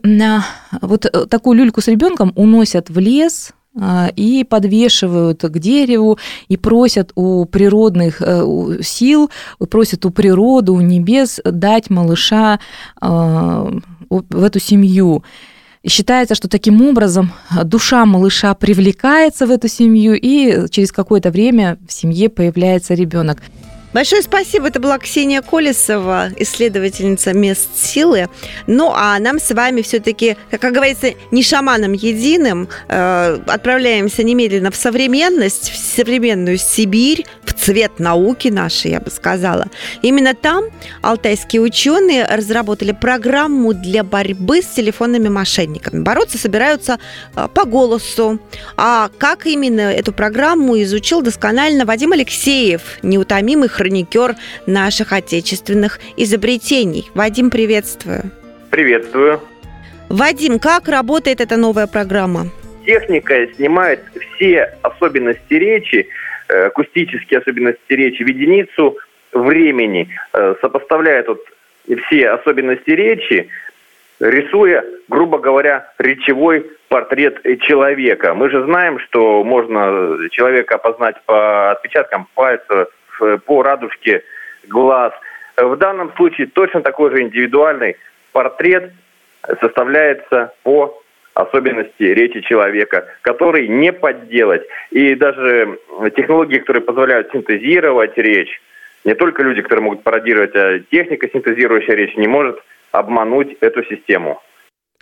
вот 0.81 1.05
э, 1.05 1.25
такую 1.27 1.57
люльку 1.57 1.81
с 1.81 1.87
ребенком 1.87 2.33
уносят 2.35 2.89
в 2.89 2.97
лес, 2.99 3.51
и 4.15 4.43
подвешивают 4.43 5.41
к 5.41 5.59
дереву 5.59 6.17
и 6.47 6.57
просят 6.57 7.11
у 7.15 7.45
природных 7.45 8.21
э, 8.21 8.79
сил, 8.81 9.29
просят 9.69 10.05
у 10.05 10.09
природы, 10.09 10.71
у 10.71 10.81
небес 10.81 11.39
дать 11.43 11.89
малыша 11.89 12.59
а, 12.99 13.69
в 14.09 14.43
эту 14.43 14.59
семью. 14.59 15.23
И 15.83 15.89
считается, 15.89 16.35
что 16.35 16.49
таким 16.49 16.81
образом 16.81 17.31
душа 17.63 18.05
малыша 18.05 18.53
привлекается 18.55 19.45
в 19.45 19.51
эту 19.51 19.67
семью, 19.67 20.15
и 20.15 20.67
через 20.69 20.91
какое-то 20.91 21.31
время 21.31 21.77
в 21.87 21.93
семье 21.93 22.29
появляется 22.29 22.93
ребенок. 22.93 23.41
Большое 23.97 24.21
спасибо. 24.21 24.67
Это 24.67 24.79
была 24.79 24.99
Ксения 24.99 25.41
Колесова, 25.41 26.29
исследовательница 26.37 27.33
мест 27.33 27.75
силы. 27.75 28.29
Ну, 28.67 28.91
а 28.93 29.17
нам 29.17 29.39
с 29.39 29.49
вами 29.49 29.81
все-таки, 29.81 30.37
как 30.51 30.71
говорится, 30.71 31.15
не 31.31 31.41
шаманом 31.41 31.93
единым, 31.93 32.69
э, 32.89 33.39
отправляемся 33.47 34.21
немедленно 34.21 34.69
в 34.69 34.75
современность, 34.75 35.71
в 35.71 35.77
современную 35.77 36.59
Сибирь, 36.59 37.25
в 37.43 37.53
цвет 37.53 37.97
науки 37.97 38.49
нашей, 38.49 38.91
я 38.91 38.99
бы 38.99 39.09
сказала. 39.09 39.65
Именно 40.03 40.35
там 40.35 40.65
алтайские 41.01 41.63
ученые 41.63 42.23
разработали 42.25 42.91
программу 42.91 43.73
для 43.73 44.03
борьбы 44.03 44.61
с 44.61 44.67
телефонными 44.67 45.29
мошенниками. 45.29 46.03
Бороться 46.03 46.37
собираются 46.37 46.99
э, 47.35 47.47
по 47.51 47.65
голосу. 47.65 48.39
А 48.75 49.09
как 49.17 49.47
именно 49.47 49.81
эту 49.81 50.13
программу 50.13 50.79
изучил 50.83 51.23
досконально 51.23 51.85
Вадим 51.85 52.11
Алексеев, 52.11 52.81
неутомимый 53.01 53.69
хроникер 53.87 54.35
наших 54.65 55.13
отечественных 55.13 55.99
изобретений. 56.17 57.09
Вадим, 57.15 57.49
приветствую. 57.49 58.31
Приветствую. 58.69 59.39
Вадим, 60.09 60.59
как 60.59 60.87
работает 60.87 61.41
эта 61.41 61.57
новая 61.57 61.87
программа? 61.87 62.47
Техника 62.85 63.47
снимает 63.55 63.99
все 64.35 64.73
особенности 64.81 65.53
речи, 65.53 66.07
э, 66.49 66.67
акустические 66.67 67.39
особенности 67.39 67.93
речи 67.93 68.23
в 68.23 68.27
единицу 68.27 68.97
времени, 69.33 70.07
э, 70.33 70.55
сопоставляет 70.61 71.27
вот 71.27 71.41
все 72.07 72.29
особенности 72.29 72.91
речи, 72.91 73.49
рисуя, 74.19 74.83
грубо 75.07 75.39
говоря, 75.39 75.91
речевой 75.99 76.65
портрет 76.89 77.41
человека. 77.61 78.33
Мы 78.33 78.49
же 78.49 78.63
знаем, 78.63 78.99
что 78.99 79.43
можно 79.43 80.29
человека 80.31 80.75
опознать 80.75 81.15
по 81.25 81.71
отпечаткам 81.71 82.27
пальцев, 82.33 82.87
по 83.45 83.63
радужке 83.63 84.23
глаз. 84.67 85.13
В 85.55 85.75
данном 85.75 86.13
случае 86.15 86.47
точно 86.47 86.81
такой 86.81 87.11
же 87.11 87.21
индивидуальный 87.21 87.97
портрет 88.31 88.91
составляется 89.61 90.53
по 90.63 91.01
особенности 91.33 92.03
речи 92.03 92.41
человека, 92.41 93.07
который 93.21 93.67
не 93.67 93.91
подделать. 93.91 94.63
И 94.91 95.15
даже 95.15 95.79
технологии, 96.15 96.59
которые 96.59 96.83
позволяют 96.83 97.31
синтезировать 97.31 98.17
речь, 98.17 98.61
не 99.05 99.13
только 99.13 99.43
люди, 99.43 99.61
которые 99.61 99.83
могут 99.83 100.03
пародировать, 100.03 100.55
а 100.55 100.79
техника, 100.91 101.29
синтезирующая 101.31 101.95
речь, 101.95 102.15
не 102.15 102.27
может 102.27 102.59
обмануть 102.91 103.55
эту 103.61 103.83
систему. 103.83 104.41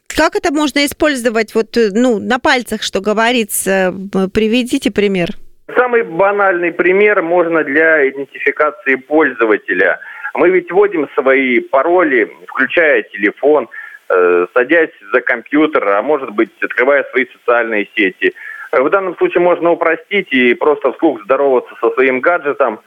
Как 0.07 0.35
это 0.35 0.53
можно 0.53 0.85
использовать 0.85 1.55
вот, 1.55 1.75
э, 1.77 1.89
ну, 1.91 2.19
на 2.19 2.39
пальцах, 2.39 2.83
что 2.83 3.01
говорится? 3.01 3.93
Приведите 4.33 4.91
пример. 4.91 5.29
Самый 5.73 6.03
банальный 6.03 6.71
пример 6.71 7.23
можно 7.23 7.63
для 7.63 8.07
идентификации 8.07 8.95
пользователя. 8.95 9.99
Мы 10.35 10.49
ведь 10.49 10.71
вводим 10.71 11.09
свои 11.15 11.59
пароли, 11.59 12.31
включая 12.47 13.01
телефон, 13.03 13.67
э, 14.09 14.45
садясь 14.53 14.91
за 15.11 15.21
компьютер, 15.21 15.87
а 15.87 16.01
может 16.03 16.29
быть, 16.31 16.51
открывая 16.61 17.03
свои 17.05 17.25
социальные 17.25 17.87
сети. 17.95 18.33
В 18.71 18.89
данном 18.89 19.15
случае 19.17 19.41
можно 19.41 19.71
упростить 19.71 20.31
и 20.31 20.53
просто 20.53 20.91
вслух 20.91 21.23
здороваться 21.23 21.73
со 21.81 21.89
своим 21.91 22.19
гаджетом. 22.19 22.79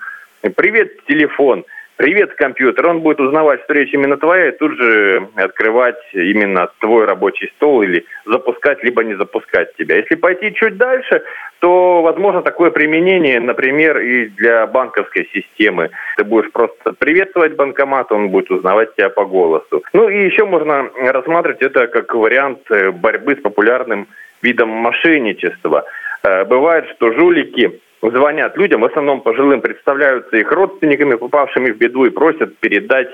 «Привет, 0.54 1.04
телефон!» 1.06 1.64
«Привет, 1.98 2.34
компьютер!» 2.34 2.86
Он 2.86 3.00
будет 3.00 3.18
узнавать, 3.18 3.60
что 3.64 3.74
речь 3.74 3.92
именно 3.92 4.16
твоя, 4.16 4.50
и 4.50 4.56
тут 4.56 4.76
же 4.76 5.28
открывать 5.34 5.98
именно 6.12 6.68
твой 6.78 7.06
рабочий 7.06 7.50
стол 7.56 7.82
или 7.82 8.06
запускать, 8.24 8.84
либо 8.84 9.02
не 9.02 9.14
запускать 9.14 9.74
тебя. 9.74 9.96
Если 9.96 10.14
пойти 10.14 10.54
чуть 10.54 10.76
дальше, 10.76 11.24
то 11.58 12.00
возможно 12.02 12.42
такое 12.42 12.70
применение, 12.70 13.40
например, 13.40 13.98
и 13.98 14.26
для 14.26 14.68
банковской 14.68 15.28
системы. 15.34 15.90
Ты 16.16 16.22
будешь 16.22 16.52
просто 16.52 16.92
приветствовать 16.92 17.56
банкомат, 17.56 18.12
он 18.12 18.28
будет 18.28 18.48
узнавать 18.52 18.94
тебя 18.94 19.10
по 19.10 19.24
голосу. 19.24 19.82
Ну 19.92 20.08
и 20.08 20.24
еще 20.24 20.44
можно 20.44 20.88
рассматривать 21.00 21.62
это 21.62 21.88
как 21.88 22.14
вариант 22.14 22.60
э, 22.70 22.92
борьбы 22.92 23.34
с 23.34 23.42
популярным 23.42 24.06
видом 24.40 24.68
мошенничества. 24.68 25.84
Э, 26.22 26.44
бывает, 26.44 26.84
что 26.94 27.10
жулики 27.10 27.80
звонят 28.02 28.56
людям, 28.56 28.82
в 28.82 28.84
основном 28.84 29.20
пожилым, 29.20 29.60
представляются 29.60 30.36
их 30.36 30.50
родственниками, 30.52 31.16
попавшими 31.16 31.70
в 31.70 31.78
беду, 31.78 32.04
и 32.04 32.10
просят 32.10 32.56
передать 32.58 33.08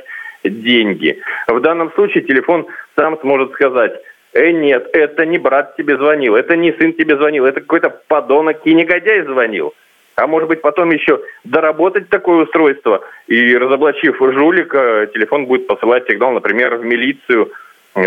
деньги. 0.45 1.21
В 1.49 1.61
данном 1.61 1.93
случае 1.93 2.25
телефон 2.25 2.67
сам 2.97 3.19
сможет 3.21 3.53
сказать, 3.53 3.95
Э, 4.35 4.51
нет, 4.51 4.89
это 4.93 5.25
не 5.25 5.39
брат 5.39 5.77
тебе 5.77 5.97
звонил, 5.97 6.35
это 6.35 6.57
не 6.57 6.73
сын 6.73 6.93
тебе 6.93 7.17
звонил, 7.17 7.47
это 7.47 7.61
какой-то 7.61 7.91
подонок 8.09 8.61
и 8.65 8.75
негодяй 8.75 9.23
звонил. 9.23 9.75
А 10.17 10.27
может 10.27 10.49
быть 10.49 10.61
потом 10.61 10.91
еще 10.91 11.21
доработать 11.45 12.09
такое 12.09 12.43
устройство 12.43 13.01
и 13.29 13.57
разоблачив 13.57 14.17
жулика, 14.19 15.09
телефон 15.15 15.47
будет 15.47 15.69
посылать 15.69 16.07
сигнал, 16.09 16.33
например, 16.33 16.77
в 16.77 16.85
милицию, 16.85 17.53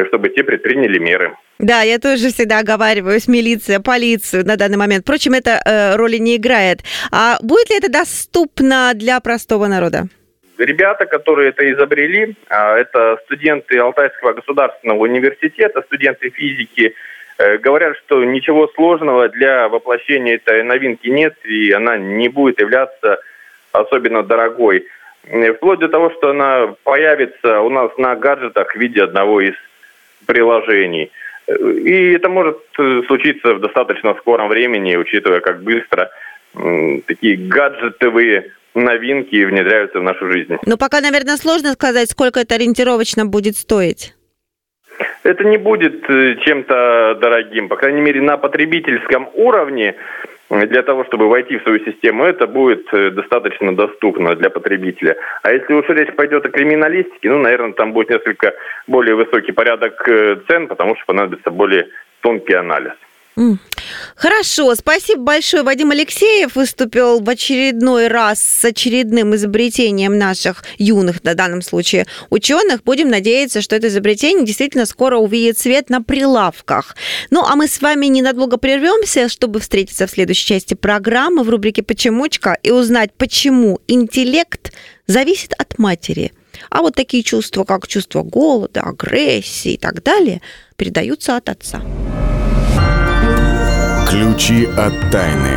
чтобы 0.07 0.29
те 0.29 0.43
предприняли 0.43 0.99
меры. 0.99 1.35
Да, 1.59 1.81
я 1.81 1.97
тоже 1.97 2.29
всегда 2.29 2.59
оговариваюсь, 2.59 3.27
милиция, 3.27 3.79
полицию 3.79 4.45
на 4.45 4.57
данный 4.57 4.77
момент. 4.77 5.03
Впрочем, 5.03 5.33
это 5.33 5.59
э, 5.65 5.95
роли 5.95 6.17
не 6.17 6.35
играет. 6.35 6.81
А 7.11 7.37
будет 7.41 7.69
ли 7.69 7.77
это 7.77 7.91
доступно 7.91 8.91
для 8.93 9.19
простого 9.19 9.67
народа? 9.67 10.03
Ребята, 10.57 11.05
которые 11.05 11.49
это 11.49 11.71
изобрели, 11.71 12.35
а, 12.49 12.77
это 12.77 13.19
студенты 13.25 13.77
Алтайского 13.77 14.33
государственного 14.33 14.99
университета, 14.99 15.81
студенты 15.83 16.29
физики, 16.29 16.93
э, 17.37 17.57
говорят, 17.57 17.95
что 17.97 18.23
ничего 18.23 18.67
сложного 18.75 19.29
для 19.29 19.69
воплощения 19.69 20.35
этой 20.35 20.63
новинки 20.63 21.07
нет, 21.07 21.35
и 21.43 21.71
она 21.71 21.97
не 21.97 22.27
будет 22.29 22.59
являться 22.59 23.19
особенно 23.71 24.23
дорогой. 24.23 24.85
Э, 25.25 25.53
вплоть 25.53 25.79
до 25.79 25.89
того, 25.89 26.09
что 26.11 26.31
она 26.31 26.75
появится 26.83 27.61
у 27.61 27.69
нас 27.69 27.91
на 27.97 28.15
гаджетах 28.15 28.75
в 28.75 28.79
виде 28.79 29.03
одного 29.03 29.41
из 29.41 29.55
приложений. 30.27 31.11
Э, 31.47 31.55
и 31.55 32.13
это 32.13 32.29
может 32.29 32.59
случиться 33.07 33.55
в 33.55 33.59
достаточно 33.59 34.13
скором 34.15 34.49
времени, 34.49 34.95
учитывая, 34.95 35.39
как 35.39 35.63
быстро 35.63 36.11
такие 37.05 37.37
гаджетовые 37.37 38.51
новинки 38.73 39.43
внедряются 39.43 39.99
в 39.99 40.03
нашу 40.03 40.31
жизнь. 40.31 40.57
Но 40.65 40.77
пока, 40.77 41.01
наверное, 41.01 41.37
сложно 41.37 41.73
сказать, 41.73 42.09
сколько 42.09 42.39
это 42.39 42.55
ориентировочно 42.55 43.25
будет 43.25 43.57
стоить. 43.57 44.13
Это 45.23 45.43
не 45.43 45.57
будет 45.57 46.09
э, 46.09 46.35
чем-то 46.45 47.17
дорогим, 47.21 47.67
по 47.67 47.75
крайней 47.75 48.01
мере, 48.01 48.21
на 48.21 48.37
потребительском 48.37 49.29
уровне 49.33 49.95
для 50.49 50.81
того, 50.81 51.03
чтобы 51.05 51.27
войти 51.27 51.57
в 51.57 51.63
свою 51.63 51.79
систему, 51.83 52.23
это 52.23 52.47
будет 52.47 52.87
э, 52.93 53.11
достаточно 53.11 53.75
доступно 53.75 54.35
для 54.35 54.49
потребителя. 54.49 55.17
А 55.43 55.51
если 55.51 55.73
уж 55.73 55.87
речь 55.89 56.15
пойдет 56.15 56.45
о 56.45 56.49
криминалистике, 56.49 57.29
ну, 57.29 57.39
наверное, 57.39 57.73
там 57.73 57.91
будет 57.91 58.09
несколько 58.09 58.53
более 58.87 59.15
высокий 59.15 59.51
порядок 59.51 60.07
э, 60.07 60.37
цен, 60.47 60.67
потому 60.67 60.95
что 60.95 61.05
понадобится 61.05 61.51
более 61.51 61.87
тонкий 62.21 62.53
анализ. 62.53 62.93
Хорошо, 64.15 64.73
спасибо 64.73 65.21
большое. 65.21 65.61
Вадим 65.61 65.91
Алексеев 65.91 66.55
выступил 66.55 67.19
в 67.19 67.29
очередной 67.29 68.07
раз 68.07 68.41
с 68.41 68.65
очередным 68.65 69.35
изобретением 69.35 70.17
наших 70.17 70.63
юных, 70.79 71.23
на 71.23 71.35
данном 71.35 71.61
случае, 71.61 72.07
ученых. 72.31 72.83
Будем 72.83 73.09
надеяться, 73.09 73.61
что 73.61 73.75
это 73.75 73.89
изобретение 73.89 74.43
действительно 74.43 74.87
скоро 74.87 75.17
увидит 75.17 75.59
свет 75.59 75.89
на 75.89 76.01
прилавках. 76.01 76.95
Ну, 77.29 77.43
а 77.43 77.55
мы 77.55 77.67
с 77.67 77.79
вами 77.79 78.07
ненадолго 78.07 78.57
прервемся, 78.57 79.29
чтобы 79.29 79.59
встретиться 79.59 80.07
в 80.07 80.11
следующей 80.11 80.47
части 80.47 80.73
программы 80.73 81.43
в 81.43 81.49
рубрике 81.49 81.83
«Почемучка» 81.83 82.57
и 82.63 82.71
узнать, 82.71 83.11
почему 83.15 83.79
интеллект 83.87 84.73
зависит 85.05 85.53
от 85.59 85.77
матери. 85.77 86.31
А 86.71 86.81
вот 86.81 86.95
такие 86.95 87.21
чувства, 87.21 87.65
как 87.65 87.87
чувство 87.87 88.23
голода, 88.23 88.81
агрессии 88.81 89.73
и 89.73 89.77
так 89.77 90.01
далее, 90.01 90.41
передаются 90.75 91.37
от 91.37 91.49
отца. 91.49 91.83
Ключи 94.09 94.65
от 94.77 95.11
тайны. 95.11 95.51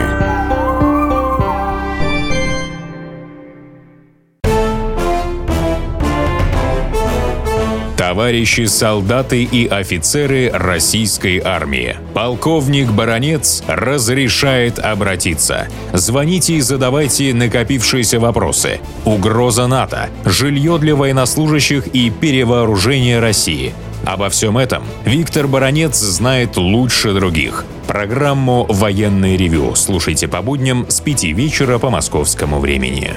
Товарищи 7.97 8.65
солдаты 8.65 9.45
и 9.45 9.69
офицеры 9.69 10.51
российской 10.53 11.39
армии. 11.39 11.97
Полковник 12.13 12.91
Баронец 12.91 13.63
разрешает 13.69 14.81
обратиться. 14.81 15.69
Звоните 15.93 16.55
и 16.55 16.61
задавайте 16.61 17.33
накопившиеся 17.33 18.19
вопросы. 18.19 18.81
Угроза 19.05 19.69
НАТО, 19.69 20.11
жилье 20.25 20.79
для 20.79 20.97
военнослужащих 20.97 21.87
и 21.87 22.11
перевооружение 22.11 23.21
России. 23.21 23.75
Обо 24.05 24.29
всем 24.29 24.59
этом 24.59 24.83
Виктор 25.05 25.47
Баранец 25.47 25.97
знает 25.97 26.57
лучше 26.57 27.13
других. 27.13 27.65
Программу 27.87 28.65
«Военный 28.69 29.37
ревю» 29.37 29.75
слушайте 29.75 30.27
по 30.29 30.43
будням 30.43 30.87
с 30.89 31.01
5 31.01 31.25
вечера 31.25 31.79
по 31.79 31.91
московскому 31.91 32.61
времени. 32.61 33.13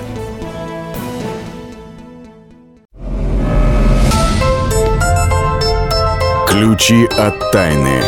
Ключи 6.47 7.05
от 7.17 7.51
тайны. 7.51 8.01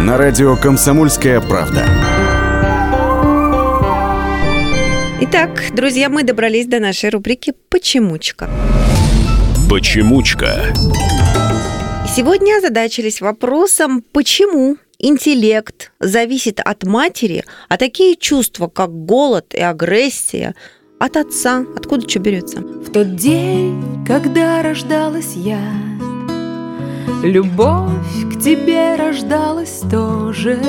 На 0.00 0.18
радио 0.18 0.56
«Комсомольская 0.56 1.40
правда». 1.40 1.84
Итак, 5.20 5.64
друзья, 5.72 6.10
мы 6.10 6.22
добрались 6.22 6.66
до 6.66 6.80
нашей 6.80 7.10
рубрики 7.10 7.54
«Почемучка». 7.70 8.50
Почемучка. 9.70 10.74
Сегодня 12.16 12.58
озадачились 12.58 13.20
вопросом, 13.20 14.00
почему 14.12 14.76
интеллект 15.00 15.90
зависит 15.98 16.60
от 16.60 16.84
матери, 16.84 17.42
а 17.68 17.76
такие 17.76 18.14
чувства, 18.14 18.68
как 18.68 18.92
голод 18.92 19.52
и 19.52 19.58
агрессия, 19.58 20.54
от 21.00 21.16
отца. 21.16 21.66
Откуда 21.76 22.08
что 22.08 22.20
берется? 22.20 22.60
В 22.60 22.92
тот 22.92 23.16
день, 23.16 23.82
когда 24.06 24.62
рождалась 24.62 25.32
я, 25.34 25.58
Любовь 27.24 28.32
к 28.32 28.40
тебе 28.40 28.94
рождалась 28.94 29.80
тоже. 29.90 30.60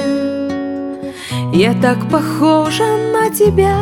Я 1.54 1.80
так 1.80 2.10
похожа 2.10 2.88
на 3.14 3.30
тебя, 3.30 3.78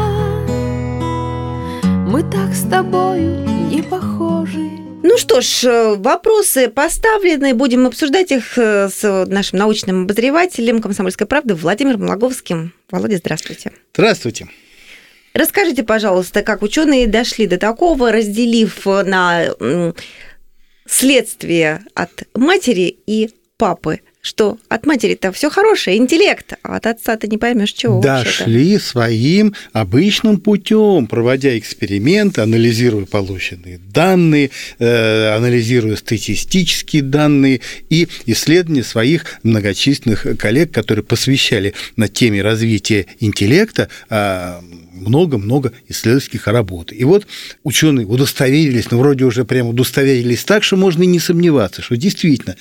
Мы 2.11 2.23
так 2.23 2.53
с 2.53 2.69
тобою 2.69 3.47
не 3.71 3.81
похожи. 3.81 4.82
Ну 5.03 5.17
что 5.17 5.41
ж, 5.41 5.65
э, 5.65 5.95
вопросы 5.95 6.69
поставлены, 6.69 7.53
будем 7.53 7.85
обсуждать 7.85 8.31
их 8.31 8.57
э, 8.57 8.87
с 8.87 9.25
нашим 9.27 9.59
научным 9.59 10.03
обозревателем 10.03 10.81
«Комсомольской 10.81 11.27
правды» 11.27 11.55
Владимиром 11.55 12.07
Логовским. 12.07 12.73
Володя, 12.89 13.17
здравствуйте. 13.17 13.73
Здравствуйте. 13.93 14.47
Расскажите, 15.33 15.83
пожалуйста, 15.83 16.41
как 16.41 16.61
ученые 16.61 17.07
дошли 17.07 17.47
до 17.47 17.57
такого, 17.57 18.13
разделив 18.13 18.85
на 18.85 19.53
следствие 20.87 21.83
от 21.95 22.23
матери 22.33 22.97
и 23.05 23.29
папы, 23.57 23.99
что 24.23 24.57
от 24.69 24.85
матери-то 24.85 25.33
все 25.33 25.49
хорошее, 25.49 25.97
интеллект, 25.97 26.53
а 26.63 26.77
от 26.77 26.87
отца 26.87 27.17
ты 27.17 27.27
не 27.27 27.37
поймешь 27.37 27.73
чего. 27.73 27.99
вообще-то. 27.99 28.45
Дошли 28.45 28.79
своим 28.79 29.53
обычным 29.73 30.39
путем, 30.39 31.07
проводя 31.07 31.57
эксперименты, 31.57 32.39
анализируя 32.39 33.05
полученные 33.05 33.79
данные, 33.79 34.49
э, 34.79 35.35
анализируя 35.35 35.97
статистические 35.97 37.01
данные 37.03 37.59
и 37.89 38.07
исследования 38.25 38.83
своих 38.83 39.25
многочисленных 39.43 40.25
коллег, 40.39 40.71
которые 40.71 41.03
посвящали 41.03 41.73
на 41.97 42.07
теме 42.07 42.41
развития 42.41 43.07
интеллекта 43.19 43.89
а, 44.09 44.63
много-много 44.93 45.73
исследовательских 45.87 46.47
работ. 46.47 46.91
И 46.91 47.03
вот 47.03 47.27
ученые 47.63 48.05
удостоверились, 48.05 48.91
ну, 48.91 48.99
вроде 48.99 49.25
уже 49.25 49.43
прямо 49.43 49.69
удостоверились 49.69 50.43
так, 50.43 50.63
что 50.63 50.77
можно 50.77 51.03
и 51.03 51.07
не 51.07 51.19
сомневаться, 51.19 51.81
что 51.81 51.97
действительно 51.97 52.55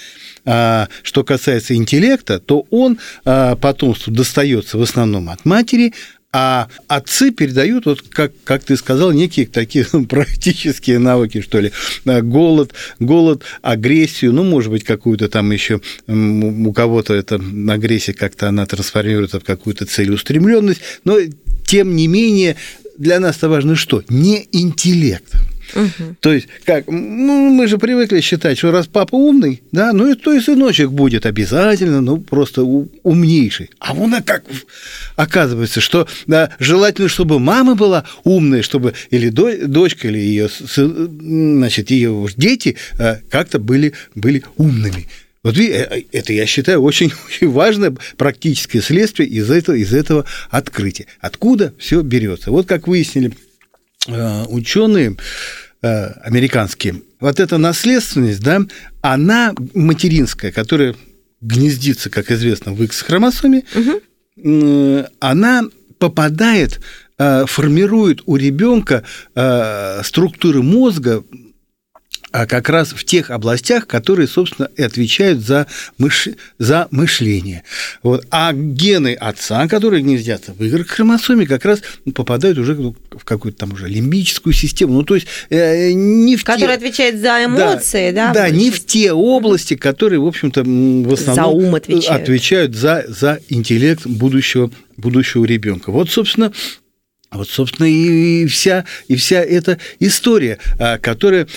а, 0.45 0.89
что 1.03 1.25
касается 1.25 1.75
интеллекта, 1.75 2.41
то 2.41 2.67
он 2.71 2.99
а, 3.25 3.57
потомству 3.57 4.13
достается 4.13 4.79
в 4.79 4.83
основном 4.83 5.29
от 5.29 5.45
матери, 5.45 5.93
а 6.35 6.69
отцы 6.89 7.31
передают, 7.31 7.85
вот 7.85 8.01
как, 8.01 8.33
как 8.45 8.65
ты 8.65 8.77
сказал, 8.77 9.13
некие 9.13 9.47
такие 9.47 9.85
практические 10.09 10.99
навыки, 10.99 11.43
что 11.43 11.61
ли, 11.61 11.73
А, 12.07 12.23
голод, 12.23 12.73
голод, 12.99 13.43
агрессию, 13.61 14.33
ну, 14.33 14.43
может 14.43 14.71
быть, 14.71 14.83
какую-то 14.83 15.29
там 15.29 15.51
еще 15.53 15.83
у 16.09 16.73
кого-то 16.73 17.13
эта 17.13 17.41
агрессия 17.69 18.15
как-то 18.15 18.49
она 18.49 18.65
трансформируется 18.65 19.41
в 19.41 19.45
какую-то 19.45 19.85
целеустремленность, 19.85 20.81
но 21.05 21.19
тем 21.65 21.97
не 21.97 22.07
менее 22.07 22.57
для 22.99 23.21
нас-то 23.21 23.49
важно 23.49 23.77
что? 23.77 24.03
Не 24.09 24.47
интеллект. 24.53 25.35
То 26.21 26.33
есть, 26.33 26.49
как, 26.65 26.87
ну, 26.89 27.51
мы 27.51 27.67
же 27.67 27.79
привыкли 27.79 28.21
считать, 28.21 28.59
что 28.59 28.71
раз 28.71 28.87
папа 28.87 29.15
умный, 29.15 29.63
да, 29.73 29.93
ну 29.93 30.11
и 30.11 30.15
то 30.15 30.33
и 30.33 30.41
сыночек 30.41 30.91
будет 30.91 31.25
обязательно, 31.27 32.01
ну, 32.01 32.19
просто 32.19 32.63
умнейший. 32.63 33.71
А 33.79 33.95
вон 33.95 34.15
а 34.15 34.23
как 34.23 34.45
оказывается, 35.17 35.81
что 35.81 36.07
да, 36.27 36.51
желательно, 36.59 37.09
чтобы 37.09 37.39
мама 37.39 37.75
была 37.75 38.05
умная, 38.25 38.63
чтобы 38.63 38.95
или 39.11 39.31
до- 39.31 39.67
дочка, 39.67 40.09
или 40.09 40.19
ее, 40.19 40.49
значит, 40.77 41.91
ее 41.91 42.29
дети 42.37 42.77
э, 42.99 43.17
как-то 43.31 43.59
были, 43.59 43.95
были 44.15 44.43
умными. 44.57 45.09
Вот 45.43 45.57
ви- 45.57 45.71
э, 45.73 46.05
это, 46.13 46.33
я 46.33 46.47
считаю, 46.47 46.83
очень, 46.83 47.13
очень 47.27 47.51
важное 47.51 47.95
практическое 48.17 48.81
следствие 48.81 49.29
из 49.29 49.51
этого, 49.51 49.75
из 49.75 49.93
этого 49.93 50.25
открытия. 50.51 51.07
Откуда 51.21 51.75
все 51.79 52.03
берется? 52.03 52.51
Вот 52.51 52.67
как 52.67 52.87
выяснили 52.87 53.33
э, 54.09 54.45
ученые 54.49 55.17
э, 55.83 56.07
американские, 56.23 57.03
вот 57.21 57.41
эта 57.41 57.59
наследственность, 57.59 58.41
да, 58.41 58.61
она 59.01 59.53
материнская, 59.75 60.53
которая 60.53 60.95
гнездится, 61.41 62.09
как 62.11 62.31
известно, 62.31 62.73
в 62.73 62.83
X-хромосоме, 62.85 63.65
э, 64.37 65.05
она 65.21 65.65
попадает, 65.99 66.81
э, 67.19 67.45
формирует 67.47 68.23
у 68.27 68.37
ребенка 68.37 69.05
структуры 70.05 70.63
мозга 70.63 71.25
как 72.33 72.69
раз 72.69 72.93
в 72.93 73.05
тех 73.05 73.31
областях, 73.31 73.87
которые, 73.87 74.27
собственно, 74.27 74.69
и 74.77 74.83
отвечают 74.83 75.41
за, 75.41 75.67
мыш... 75.99 76.29
за 76.59 76.89
мышление. 76.91 77.63
Вот. 78.03 78.27
А 78.31 78.53
гены 78.53 79.15
отца, 79.15 79.69
которые 79.69 80.03
гнездятся 80.03 80.53
в 80.53 80.63
Y-хромосоме, 80.63 81.47
как 81.47 81.65
раз 81.65 81.83
попадают 82.15 82.59
уже 82.59 82.75
в 82.75 83.25
какую-то 83.25 83.59
там 83.59 83.73
уже 83.73 83.89
лимбическую 83.89 84.53
систему. 84.53 84.95
Ну, 84.95 85.03
то 85.03 85.15
есть 85.15 85.27
э, 85.51 85.93
не 85.93 86.37
в 86.37 86.45
Который 86.45 86.69
те... 86.69 86.75
отвечает 86.75 87.21
за 87.21 87.45
эмоции, 87.45 88.11
да? 88.13 88.33
Да, 88.33 88.51
не 88.51 88.71
в 88.71 88.85
те 88.85 89.13
области, 89.13 89.75
которые, 89.75 90.21
в 90.21 90.27
общем-то, 90.27 90.63
в 90.63 91.13
основном 91.13 91.61
За 91.61 91.67
ум 91.67 91.75
отвечают. 91.75 92.23
отвечают 92.23 92.75
за, 92.75 93.05
за 93.09 93.41
интеллект 93.49 94.07
будущего, 94.07 94.71
будущего 94.97 95.45
ребенка. 95.45 95.91
Вот, 95.91 96.11
собственно, 96.11 96.53
вот, 97.31 97.49
собственно, 97.49 97.87
и 97.87 98.47
вся, 98.47 98.85
и 99.09 99.17
вся 99.17 99.41
эта 99.41 99.79
история, 99.99 100.59
а, 100.79 100.99
которая 100.99 101.49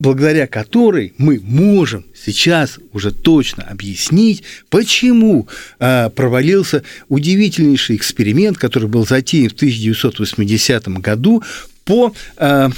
благодаря 0.00 0.46
которой 0.46 1.12
мы 1.18 1.40
можем 1.42 2.04
сейчас 2.14 2.78
уже 2.92 3.10
точно 3.10 3.64
объяснить, 3.64 4.44
почему 4.70 5.48
а, 5.80 6.10
провалился 6.10 6.84
удивительнейший 7.08 7.96
эксперимент, 7.96 8.58
который 8.58 8.88
был 8.88 9.04
затеян 9.04 9.50
в 9.50 9.54
1980 9.54 10.88
году 11.00 11.42
по 11.84 12.14
а, 12.36 12.70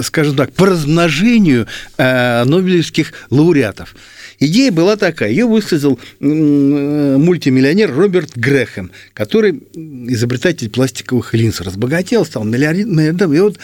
скажем 0.00 0.36
так, 0.36 0.52
по 0.52 0.66
размножению 0.66 1.66
а, 1.98 2.44
нобелевских 2.44 3.12
лауреатов. 3.30 3.94
Идея 4.40 4.72
была 4.72 4.96
такая, 4.96 5.30
ее 5.30 5.44
высказал 5.46 6.00
мультимиллионер 6.18 7.94
Роберт 7.94 8.36
Грэхэм, 8.36 8.90
который 9.12 9.62
изобретатель 9.74 10.70
пластиковых 10.70 11.34
линз, 11.34 11.60
разбогател, 11.60 12.24
стал 12.24 12.44
миллиард- 12.44 12.86
миллиардером, 12.86 13.34
и 13.34 13.38
вот, 13.38 13.58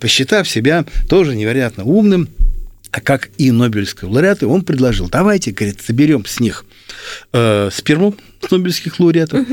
посчитав 0.00 0.48
себя 0.48 0.84
тоже 1.08 1.34
невероятно 1.34 1.84
умным, 1.84 2.28
а 2.90 3.00
как 3.00 3.30
и 3.36 3.50
Нобелевские 3.50 4.10
лауреаты, 4.10 4.46
он 4.46 4.62
предложил, 4.62 5.08
давайте, 5.08 5.50
говорит, 5.50 5.80
соберем 5.82 6.24
с 6.24 6.40
них 6.40 6.64
э, 7.32 7.68
сперму 7.72 8.14
с 8.46 8.50
Нобелевских 8.50 8.98
лауреатов 9.00 9.46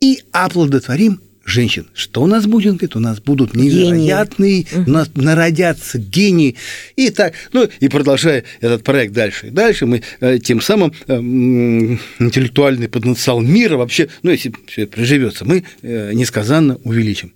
и 0.00 0.22
оплодотворим 0.32 1.20
женщин. 1.44 1.88
Что 1.94 2.22
у 2.22 2.26
нас 2.26 2.46
будет? 2.46 2.74
Говорит, 2.74 2.96
у 2.96 3.00
нас 3.00 3.20
будут 3.20 3.54
невероятные, 3.54 4.66
у 4.86 4.90
нас 4.90 5.10
народятся 5.14 5.98
гении. 5.98 6.56
И 6.96 7.10
так, 7.10 7.34
ну, 7.52 7.68
и 7.80 7.88
продолжая 7.88 8.44
этот 8.60 8.84
проект 8.84 9.12
дальше 9.12 9.48
и 9.48 9.50
дальше, 9.50 9.86
мы 9.86 10.02
э, 10.20 10.38
тем 10.38 10.60
самым 10.60 10.92
э, 11.06 11.16
интеллектуальный 11.16 12.88
потенциал 12.88 13.40
мира 13.40 13.76
вообще, 13.76 14.08
ну, 14.22 14.30
если 14.30 14.54
все 14.66 14.86
приживется, 14.86 15.44
мы 15.44 15.64
э, 15.82 16.12
несказанно 16.12 16.76
увеличим. 16.84 17.32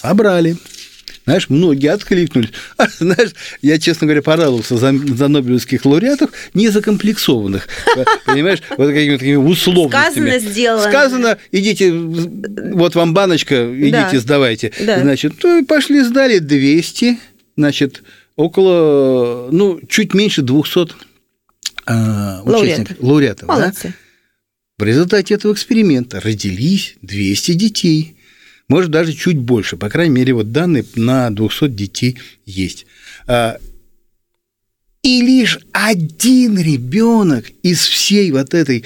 Собрали. 0.00 0.56
Знаешь, 1.24 1.48
многие 1.48 1.88
откликнулись. 1.92 2.50
А, 2.76 2.88
знаешь, 2.88 3.30
я, 3.62 3.78
честно 3.78 4.06
говоря, 4.06 4.22
порадовался 4.22 4.76
за, 4.76 4.92
за 4.92 5.28
нобелевских 5.28 5.84
лауреатов, 5.84 6.30
не 6.54 6.68
закомплексованных, 6.68 7.66
понимаешь, 8.26 8.62
вот 8.76 8.88
какими-то 8.88 9.18
такими 9.18 9.36
условностями. 9.36 10.28
Сказано, 10.30 10.38
сделано. 10.38 10.88
Сказано, 10.88 11.38
идите, 11.52 11.92
вот 11.92 12.94
вам 12.94 13.14
баночка, 13.14 13.68
идите, 13.74 14.08
Да. 14.12 14.20
сдавайте. 14.20 14.72
Да. 14.80 15.00
Значит, 15.00 15.32
ну, 15.42 15.64
пошли, 15.64 16.02
сдали 16.02 16.38
200, 16.38 17.18
значит, 17.56 18.02
около, 18.36 19.48
ну, 19.50 19.80
чуть 19.88 20.14
меньше 20.14 20.42
200 20.42 20.92
э, 21.86 22.40
участников, 22.44 22.96
лауреатов. 23.00 23.48
Молодцы. 23.48 23.88
Да? 23.88 23.94
В 24.78 24.82
результате 24.86 25.34
этого 25.34 25.54
эксперимента 25.54 26.20
родились 26.20 26.96
200 27.02 27.52
детей. 27.52 28.15
Может, 28.68 28.90
даже 28.90 29.12
чуть 29.12 29.38
больше. 29.38 29.76
По 29.76 29.88
крайней 29.88 30.14
мере, 30.14 30.34
вот 30.34 30.52
данные 30.52 30.84
на 30.96 31.30
200 31.30 31.68
детей 31.68 32.18
есть. 32.44 32.86
А, 33.26 33.58
и 35.02 35.22
лишь 35.22 35.60
один 35.70 36.58
ребенок 36.58 37.44
из 37.62 37.86
всей 37.86 38.32
вот 38.32 38.54
этой, 38.54 38.84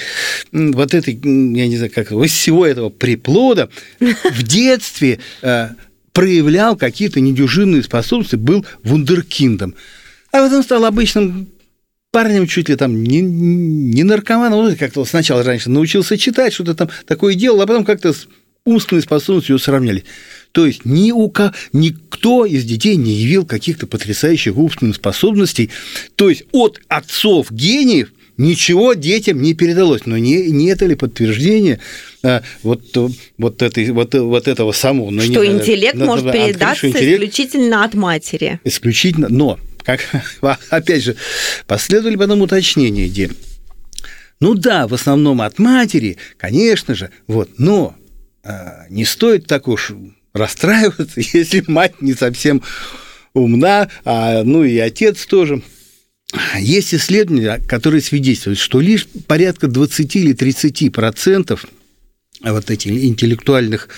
вот 0.53 0.93
этой, 0.93 1.15
я 1.15 1.67
не 1.67 1.77
знаю, 1.77 1.91
как 1.95 2.13
из 2.13 2.33
всего 2.33 2.67
этого 2.67 2.91
приплода 2.91 3.71
в 4.01 4.43
детстве 4.43 5.19
а, 5.41 5.71
проявлял 6.13 6.77
какие-то 6.77 7.21
недюжинные 7.21 7.83
способности, 7.83 8.37
был 8.37 8.67
вундеркиндом. 8.85 9.75
А 10.31 10.45
потом 10.45 10.63
стал 10.63 10.85
обычным 10.85 11.49
парнем 12.11 12.47
чуть 12.47 12.69
ли 12.69 12.77
там 12.77 13.03
не, 13.03 13.21
не 13.21 14.03
наркоманом, 14.03 14.77
как-то 14.77 15.05
сначала 15.05 15.43
раньше 15.43 15.71
научился 15.71 16.19
читать, 16.19 16.53
что-то 16.53 16.75
там 16.75 16.91
такое 17.07 17.35
делал, 17.35 17.63
а 17.63 17.67
потом 17.67 17.85
как-то 17.85 18.13
умственной 18.65 19.03
способностью 19.03 19.59
сравняли. 19.59 20.05
То 20.53 20.67
есть 20.67 20.85
ни 20.85 21.13
у 21.13 21.29
кого, 21.29 21.53
никто 21.73 22.45
из 22.45 22.65
детей 22.65 22.97
не 22.97 23.13
явил 23.13 23.45
каких-то 23.45 23.87
потрясающих 23.87 24.57
умственных 24.57 24.97
способностей. 24.97 25.71
То 26.17 26.29
есть 26.29 26.45
от 26.53 26.81
отцов 26.89 27.51
гениев 27.51 28.13
ничего 28.37 28.95
детям 28.95 29.41
не 29.41 29.55
передалось. 29.55 30.07
Но 30.07 30.19
не, 30.19 30.51
не 30.51 30.67
это 30.69 30.87
ли 30.87 30.95
подтверждение 30.95 31.79
а, 32.23 32.43
вот, 32.63 32.83
вот, 33.39 33.63
этой, 33.63 33.91
вот, 33.91 34.15
вот 34.15 34.49
этого 34.49 34.73
самого? 34.73 35.11
Но 35.11 35.23
что 35.23 35.45
не, 35.45 35.53
интеллект 35.53 35.95
надо, 35.95 36.07
может 36.07 36.27
надо 36.27 36.39
передаться 36.39 36.89
интеллект, 36.89 37.23
исключительно 37.23 37.85
от 37.85 37.95
матери. 37.95 38.61
Исключительно, 38.65 39.29
но, 39.29 39.59
как, 39.85 40.01
опять 40.71 41.05
же, 41.05 41.17
последовали 41.67 42.17
потом 42.17 42.43
уточнения, 42.43 43.09
где 43.09 43.31
ну 44.41 44.55
да, 44.55 44.89
в 44.89 44.95
основном 44.95 45.43
от 45.43 45.59
матери, 45.59 46.17
конечно 46.39 46.95
же, 46.95 47.11
вот, 47.27 47.51
но 47.59 47.95
не 48.89 49.05
стоит 49.05 49.47
так 49.47 49.69
уж 49.69 49.93
расстраиваться, 50.33 51.21
если 51.33 51.65
мать 51.67 52.01
не 52.01 52.15
совсем 52.15 52.63
умна, 53.35 53.89
а, 54.05 54.43
ну 54.43 54.65
и 54.65 54.79
отец 54.79 55.27
тоже. 55.27 55.63
Есть 56.59 56.95
исследования, 56.95 57.61
которые 57.67 58.03
свидетельствуют, 58.03 58.59
что 58.59 58.81
лишь 58.81 59.09
порядка 59.27 59.67
20 59.67 60.17
или 60.17 60.33
30 60.33 60.93
процентов 60.93 61.67
вот 62.41 62.71
этих 62.71 62.93
интеллектуальных 62.93 63.89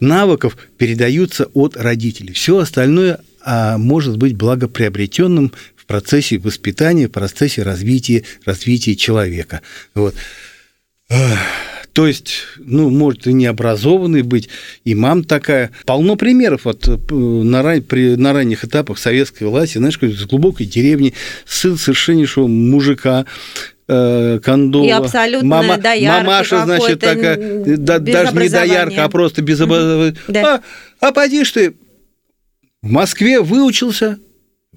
навыков 0.00 0.56
передаются 0.78 1.44
от 1.52 1.76
родителей. 1.76 2.32
Все 2.32 2.58
остальное 2.58 3.20
а, 3.42 3.76
может 3.76 4.16
быть 4.16 4.34
благоприобретенным 4.34 5.52
в 5.76 5.84
процессе 5.86 6.38
воспитания, 6.38 7.08
в 7.08 7.12
процессе 7.12 7.62
развития, 7.62 8.24
развития 8.46 8.96
человека. 8.96 9.60
Вот. 9.94 10.14
То 11.92 12.06
есть, 12.06 12.44
ну, 12.58 12.88
может 12.90 13.26
и 13.26 13.32
необразованный 13.32 14.22
быть, 14.22 14.48
и 14.84 14.94
мам 14.94 15.24
такая. 15.24 15.72
Полно 15.84 16.16
примеров 16.16 16.64
вот 16.64 16.88
э, 16.88 17.14
на, 17.14 17.62
ран... 17.62 17.82
при... 17.82 18.16
на 18.16 18.32
ранних 18.32 18.64
этапах 18.64 18.98
советской 18.98 19.44
власти, 19.44 19.78
знаешь, 19.78 19.98
из 20.00 20.24
глубокой 20.24 20.66
деревни, 20.66 21.12
сын 21.44 21.76
совершеннейшего 21.76 22.46
мужика, 22.46 23.26
э, 23.88 24.40
Кондова. 24.42 24.86
И 24.86 24.90
абсолютно 24.90 25.48
Мама, 25.48 25.76
доярка 25.76 26.24
Мамаша, 26.24 26.64
значит, 26.64 27.00
такая, 27.00 27.36
да, 27.76 27.98
даже 27.98 28.34
не 28.36 28.48
доярка, 28.48 29.04
а 29.04 29.08
просто 29.10 29.42
без 29.42 29.60
образования. 29.60 30.16
Да. 30.28 30.62
А, 31.00 31.08
а 31.08 31.12
поди 31.12 31.44
ты, 31.44 31.74
в 32.80 32.90
Москве 32.90 33.40
выучился, 33.40 34.18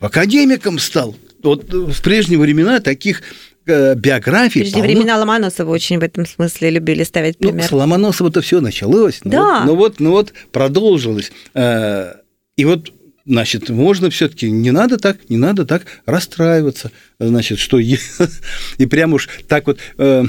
академиком 0.02 0.80
стал. 0.80 1.16
Вот 1.44 1.72
в 1.72 2.02
прежние 2.02 2.40
времена 2.40 2.80
таких 2.80 3.22
Э, 3.68 3.96
биографии. 3.96 4.60
Прежде 4.60 4.80
полно... 4.80 4.88
времена 4.88 5.18
Ломоносова 5.18 5.72
очень 5.72 6.00
в 6.00 6.04
этом 6.04 6.26
смысле 6.26 6.70
любили 6.70 7.04
ставить 7.04 7.38
ну, 7.40 7.50
пример. 7.50 7.64
Ну, 7.64 7.70
с 7.70 7.72
Ломоносова-то 7.72 8.42
все 8.42 8.62
началось. 8.62 9.22
Да. 9.24 9.64
Ну 9.66 9.76
вот, 9.76 10.00
ну 10.00 10.12
вот 10.12 10.34
продолжилось. 10.52 11.32
Э, 11.54 12.14
и 12.58 12.66
вот 12.66 12.92
Значит, 13.28 13.70
можно 13.70 14.12
все-таки 14.12 14.52
не 14.52 14.70
надо 14.70 14.98
так, 15.00 15.32
не 15.32 15.38
надо 15.38 15.66
так 15.66 15.88
расстраиваться, 16.06 16.92
значит, 17.18 17.58
что 17.58 17.80
и 18.78 18.86
прям 18.86 19.14
уж 19.14 19.30
так 19.48 19.66
вот 19.66 19.80
э, 19.98 20.26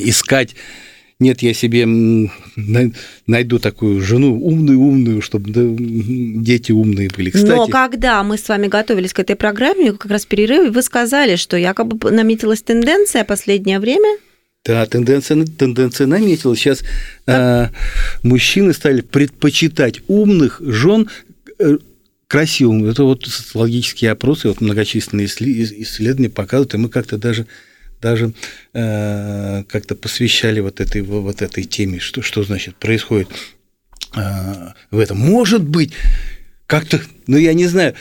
искать 0.00 0.54
нет, 1.20 1.42
я 1.42 1.52
себе 1.52 1.84
найду 3.26 3.58
такую 3.58 4.00
жену 4.00 4.40
умную-умную, 4.40 5.20
чтобы 5.20 5.50
дети 5.50 6.70
умные 6.70 7.10
были. 7.14 7.30
Кстати, 7.30 7.50
Но 7.50 7.66
когда 7.66 8.22
мы 8.22 8.38
с 8.38 8.48
вами 8.48 8.68
готовились 8.68 9.12
к 9.12 9.18
этой 9.18 9.34
программе, 9.34 9.92
как 9.92 10.12
раз 10.12 10.26
перерыве, 10.26 10.70
вы 10.70 10.82
сказали, 10.82 11.34
что 11.36 11.56
якобы 11.56 12.10
наметилась 12.12 12.62
тенденция 12.62 13.24
последнее 13.24 13.80
время 13.80 14.18
да, 14.64 14.84
тенденция, 14.84 15.46
тенденция 15.46 16.06
наметилась. 16.06 16.58
Сейчас 16.58 16.82
э, 17.26 17.68
мужчины 18.22 18.74
стали 18.74 19.00
предпочитать 19.00 20.00
умных 20.08 20.60
жен 20.60 21.08
э, 21.58 21.78
красивым. 22.26 22.86
Это 22.86 23.04
вот 23.04 23.24
социологические 23.24 24.10
опросы, 24.10 24.48
вот 24.48 24.60
многочисленные 24.60 25.26
исследования 25.26 26.28
показывают, 26.28 26.74
и 26.74 26.76
мы 26.76 26.90
как-то 26.90 27.16
даже 27.16 27.46
даже 28.00 28.32
э, 28.74 29.64
как-то 29.68 29.94
посвящали 29.94 30.60
вот 30.60 30.80
этой, 30.80 31.02
вот 31.02 31.42
этой 31.42 31.64
теме, 31.64 31.98
что, 31.98 32.22
что 32.22 32.42
значит 32.42 32.76
происходит 32.76 33.28
э, 34.16 34.20
в 34.90 34.98
этом. 34.98 35.18
Может 35.18 35.62
быть, 35.62 35.92
как-то, 36.66 37.00
ну 37.26 37.36
я 37.36 37.54
не 37.54 37.66
знаю, 37.66 37.94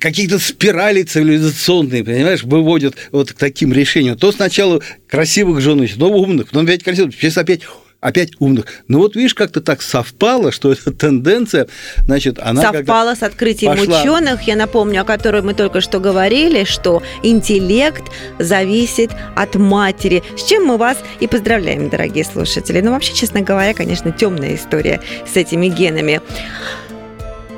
какие-то 0.00 0.38
спирали 0.38 1.02
цивилизационные, 1.02 2.04
понимаешь, 2.04 2.42
выводят 2.42 2.96
вот 3.10 3.32
к 3.32 3.36
таким 3.36 3.72
решениям. 3.72 4.16
То 4.16 4.32
сначала 4.32 4.82
красивых 5.06 5.60
жен, 5.60 5.86
но 5.96 6.10
умных, 6.10 6.46
потом 6.46 6.64
опять 6.64 6.82
красивых, 6.82 7.14
сейчас 7.14 7.38
опять 7.38 7.62
опять 8.00 8.32
умных. 8.38 8.66
Но 8.86 8.98
вот 8.98 9.16
видишь, 9.16 9.34
как-то 9.34 9.60
так 9.60 9.82
совпало, 9.82 10.52
что 10.52 10.72
эта 10.72 10.92
тенденция, 10.92 11.68
значит, 12.04 12.38
она 12.40 12.62
совпала 12.62 13.14
с 13.14 13.22
открытием 13.22 13.76
пошла... 13.76 14.00
ученых, 14.00 14.42
я 14.42 14.56
напомню, 14.56 15.02
о 15.02 15.04
которой 15.04 15.42
мы 15.42 15.54
только 15.54 15.80
что 15.80 15.98
говорили, 16.00 16.64
что 16.64 17.02
интеллект 17.22 18.04
зависит 18.38 19.10
от 19.34 19.56
матери, 19.56 20.22
с 20.36 20.44
чем 20.44 20.64
мы 20.64 20.76
вас 20.76 20.98
и 21.20 21.26
поздравляем, 21.26 21.88
дорогие 21.88 22.24
слушатели. 22.24 22.80
Ну, 22.80 22.92
вообще, 22.92 23.14
честно 23.14 23.40
говоря, 23.40 23.74
конечно, 23.74 24.12
темная 24.12 24.54
история 24.54 25.00
с 25.30 25.36
этими 25.36 25.68
генами. 25.68 26.20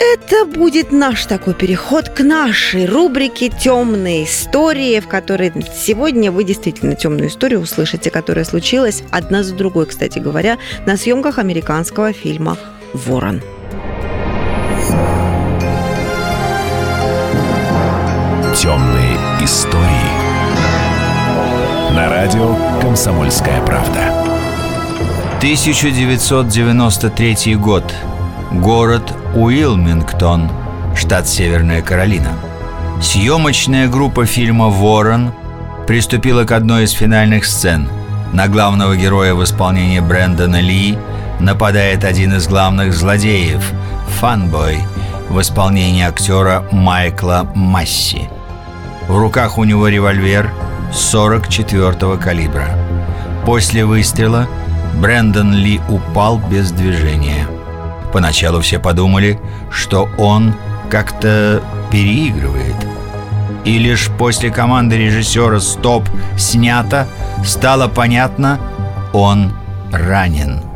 Это 0.01 0.47
будет 0.47 0.93
наш 0.93 1.27
такой 1.27 1.53
переход 1.53 2.09
к 2.09 2.21
нашей 2.21 2.87
рубрике 2.87 3.51
«Темные 3.51 4.25
истории», 4.25 4.99
в 4.99 5.07
которой 5.07 5.53
сегодня 5.77 6.33
вы 6.33 6.45
действительно 6.45 6.97
темную 6.97 7.29
историю 7.29 7.61
услышите, 7.61 8.11
которая 8.11 8.47
случилась 8.47 9.03
одна 9.11 9.43
за 9.43 9.55
другой, 9.55 9.85
кстати 9.85 10.19
говоря, 10.19 10.57
на 10.87 10.97
съемках 10.97 11.39
американского 11.39 12.15
фильма 12.15 12.57
«Ворон». 12.95 13.43
Темные 18.57 19.19
истории. 19.43 19.85
На 21.95 22.09
радио 22.09 22.57
«Комсомольская 22.81 23.63
правда». 23.67 24.01
1993 25.41 27.55
год. 27.57 27.85
Город 28.53 29.03
Уилмингтон, 29.35 30.51
штат 30.97 31.29
Северная 31.29 31.83
Каролина. 31.83 32.33
Съемочная 33.01 33.89
группа 33.89 34.27
фильма 34.27 34.69
«Ворон» 34.69 35.33
приступила 35.87 36.45
к 36.45 36.51
одной 36.51 36.85
из 36.85 36.91
финальных 36.91 37.45
сцен. 37.45 37.89
На 38.33 38.49
главного 38.49 38.97
героя 38.97 39.35
в 39.35 39.45
исполнении 39.45 40.01
Брэндона 40.01 40.61
Ли 40.61 40.99
нападает 41.39 42.05
один 42.05 42.35
из 42.35 42.49
главных 42.49 42.93
злодеев– 42.93 43.63
Фанбой 44.21 44.79
в 45.29 45.41
исполнении 45.41 46.03
актера 46.03 46.65
Майкла 46.73 47.49
Масси. 47.55 48.29
В 49.07 49.17
руках 49.17 49.59
у 49.59 49.65
него 49.65 49.87
револьвер 49.87 50.51
44-го 50.93 52.17
калибра. 52.17 52.69
После 53.47 53.85
выстрела 53.85 54.49
Брэндон 55.01 55.55
Ли 55.55 55.81
упал 55.89 56.39
без 56.39 56.73
движения– 56.73 57.47
Поначалу 58.13 58.61
все 58.61 58.79
подумали, 58.79 59.39
что 59.71 60.09
он 60.19 60.55
как-то 60.91 61.63
переигрывает. 61.91 62.75
И 63.65 63.79
лишь 63.79 64.09
после 64.19 64.51
команды 64.51 64.97
режиссера 64.97 65.61
«Стоп! 65.61 66.09
Снято!» 66.37 67.07
стало 67.45 67.89
понятно, 67.89 68.59
он 69.13 69.53
ранен. 69.93 70.70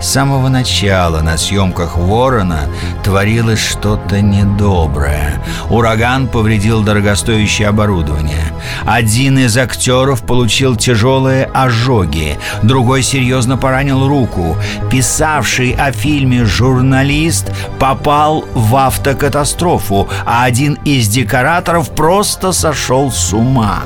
С 0.00 0.10
самого 0.10 0.48
начала 0.48 1.20
на 1.20 1.38
съемках 1.38 1.96
«Ворона» 1.96 2.68
творилось 3.02 3.60
что-то 3.60 4.20
недоброе. 4.20 5.40
Ураган 5.70 6.28
повредил 6.28 6.82
дорогостоящее 6.82 7.68
оборудование. 7.68 8.52
Один 8.84 9.38
из 9.38 9.56
актеров 9.56 10.22
получил 10.22 10.76
тяжелые 10.76 11.46
ожоги, 11.46 12.38
другой 12.62 13.02
серьезно 13.02 13.56
поранил 13.56 14.06
руку. 14.06 14.56
Писавший 14.90 15.72
о 15.72 15.90
фильме 15.90 16.44
журналист 16.44 17.50
попал 17.78 18.44
в 18.54 18.76
автокатастрофу, 18.76 20.08
а 20.26 20.44
один 20.44 20.74
из 20.84 21.08
декораторов 21.08 21.90
просто 21.90 22.52
сошел 22.52 23.10
с 23.10 23.32
ума. 23.32 23.80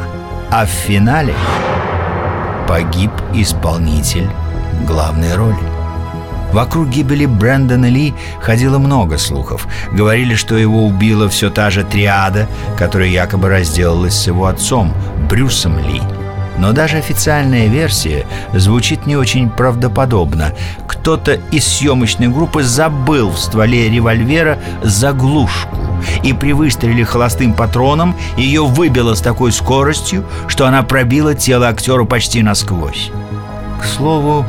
А 0.51 0.65
в 0.65 0.71
финале 0.71 1.35
погиб 2.67 3.13
исполнитель 3.35 4.29
главной 4.87 5.35
роли. 5.35 5.68
Вокруг 6.53 6.89
гибели 6.89 7.27
Брэндона 7.27 7.87
Ли 7.87 8.15
ходило 8.41 8.79
много 8.79 9.19
слухов. 9.19 9.67
Говорили, 9.93 10.35
что 10.35 10.57
его 10.57 10.87
убила 10.87 11.29
все 11.29 11.51
та 11.51 11.71
же 11.71 11.85
триада, 11.85 12.49
которая 12.79 13.09
якобы 13.09 13.49
разделалась 13.49 14.15
с 14.15 14.27
его 14.27 14.47
отцом, 14.47 14.95
Брюсом 15.29 15.79
Ли. 15.79 16.01
Но 16.59 16.73
даже 16.73 16.97
официальная 16.97 17.69
версия 17.69 18.27
звучит 18.53 19.07
не 19.07 19.17
очень 19.17 19.49
правдоподобно. 19.49 20.53
Кто-то 20.89 21.39
из 21.53 21.65
съемочной 21.67 22.29
группы 22.29 22.65
забыл 22.65 23.31
в 23.31 23.39
стволе 23.39 23.89
револьвера 23.89 24.59
заглушку, 24.83 25.77
и 26.25 26.33
при 26.33 26.53
выстреле 26.53 27.05
холостым 27.05 27.55
патроном 27.55 28.17
ее 28.37 28.65
выбило 28.65 29.15
с 29.15 29.21
такой 29.21 29.53
скоростью, 29.53 30.25
что 30.49 30.67
она 30.67 30.83
пробила 30.83 31.35
тело 31.35 31.69
актера 31.69 32.05
почти 32.05 32.43
насквозь. 32.43 33.13
К 33.81 33.85
слову, 33.85 34.45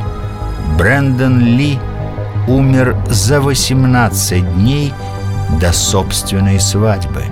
Брэндон 0.78 1.40
Ли 1.40 1.78
умер 2.48 2.96
за 3.08 3.42
18 3.42 4.56
дней 4.56 4.94
до 5.60 5.74
собственной 5.74 6.60
свадьбы. 6.60 7.24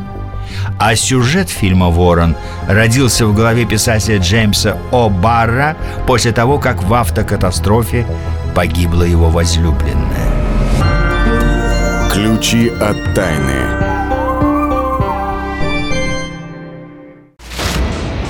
А 0.79 0.95
сюжет 0.95 1.49
фильма 1.49 1.89
«Ворон» 1.89 2.35
родился 2.67 3.25
в 3.25 3.35
голове 3.35 3.65
писателя 3.65 4.19
Джеймса 4.19 4.77
О'Барра 4.91 5.75
после 6.05 6.31
того, 6.31 6.59
как 6.59 6.83
в 6.83 6.93
автокатастрофе 6.93 8.05
погибла 8.55 9.03
его 9.03 9.29
возлюбленная. 9.29 10.31
Ключи 12.11 12.69
от 12.69 13.13
тайны. 13.13 13.96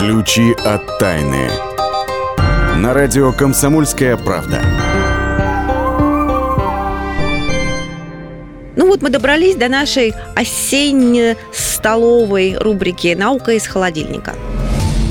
Ключи 0.00 0.56
от 0.64 0.98
тайны. 0.98 1.48
На 2.78 2.94
радио 2.94 3.32
«Комсомольская 3.34 4.16
правда». 4.16 4.62
Ну 8.76 8.86
вот 8.86 9.02
мы 9.02 9.10
добрались 9.10 9.56
до 9.56 9.68
нашей 9.68 10.14
осенне-столовой 10.34 12.56
рубрики 12.56 13.14
«Наука 13.14 13.52
из 13.52 13.66
холодильника». 13.66 14.32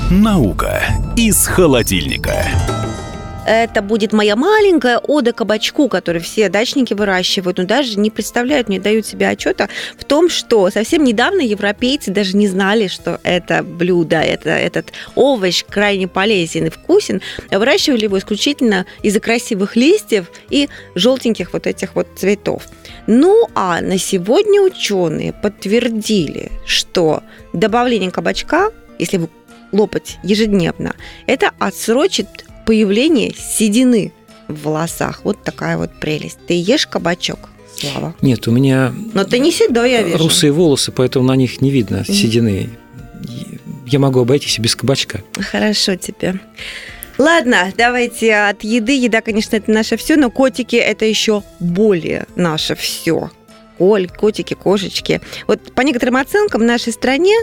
Наука 0.10 0.82
из 1.15 1.45
холодильника. 1.45 2.47
Это 3.51 3.81
будет 3.81 4.13
моя 4.13 4.35
маленькая 4.35 4.99
ода 4.99 5.33
кабачку, 5.33 5.89
который 5.89 6.21
все 6.21 6.49
дачники 6.49 6.93
выращивают, 6.93 7.57
но 7.57 7.63
даже 7.63 7.97
не 7.97 8.12
представляют, 8.12 8.69
не 8.69 8.77
дают 8.77 9.07
себе 9.07 9.27
отчета 9.27 9.69
в 9.97 10.03
том, 10.03 10.29
что 10.29 10.69
совсем 10.69 11.03
недавно 11.03 11.41
европейцы 11.41 12.12
даже 12.12 12.38
не 12.38 12.47
знали, 12.47 12.85
что 12.85 13.19
это 13.23 13.63
блюдо, 13.63 14.17
это, 14.17 14.51
этот 14.51 14.93
овощ 15.15 15.65
крайне 15.67 16.07
полезен 16.07 16.67
и 16.67 16.69
вкусен. 16.69 17.23
Выращивали 17.49 18.03
его 18.03 18.19
исключительно 18.19 18.85
из-за 19.01 19.19
красивых 19.19 19.75
листьев 19.75 20.29
и 20.51 20.69
желтеньких 20.93 21.51
вот 21.51 21.65
этих 21.65 21.95
вот 21.95 22.07
цветов. 22.15 22.67
Ну 23.07 23.47
а 23.55 23.81
на 23.81 23.97
сегодня 23.97 24.62
ученые 24.62 25.33
подтвердили, 25.33 26.51
что 26.67 27.23
добавление 27.53 28.12
кабачка, 28.12 28.69
если 28.99 29.17
вы 29.17 29.29
лопать 29.71 30.19
ежедневно, 30.21 30.95
это 31.25 31.49
отсрочит 31.57 32.27
появление 32.69 33.34
седины 33.36 34.12
в 34.47 34.65
волосах. 34.65 35.21
Вот 35.23 35.43
такая 35.43 35.75
вот 35.75 35.89
прелесть. 35.99 36.38
Ты 36.45 36.53
ешь 36.53 36.86
кабачок, 36.86 37.49
Слава? 37.73 38.13
Нет, 38.21 38.47
у 38.47 38.51
меня 38.51 38.93
Но 39.15 39.23
ты 39.23 39.39
не 39.39 39.51
седой, 39.51 39.89
я 39.89 40.03
вижу. 40.03 40.19
русые 40.19 40.51
волосы, 40.51 40.91
поэтому 40.91 41.25
на 41.25 41.36
них 41.36 41.62
не 41.62 41.71
видно 41.71 42.05
седины. 42.05 42.69
Я 43.88 43.97
могу 43.97 44.19
обойтись 44.19 44.60
и 44.60 44.62
без 44.62 44.75
кабачка. 44.75 45.23
Хорошо 45.39 45.95
тебе. 45.95 46.39
Ладно, 47.17 47.73
давайте 47.75 48.36
от 48.36 48.63
еды. 48.63 48.95
Еда, 48.95 49.21
конечно, 49.21 49.55
это 49.55 49.71
наше 49.71 49.97
все, 49.97 50.15
но 50.15 50.29
котики 50.29 50.75
это 50.75 51.05
еще 51.05 51.41
более 51.60 52.27
наше 52.36 52.75
все. 52.75 53.32
Коль, 53.79 54.08
котики, 54.08 54.53
кошечки. 54.53 55.21
Вот 55.47 55.73
по 55.73 55.82
некоторым 55.82 56.17
оценкам 56.17 56.62
в 56.62 56.65
нашей 56.65 56.93
стране 56.93 57.34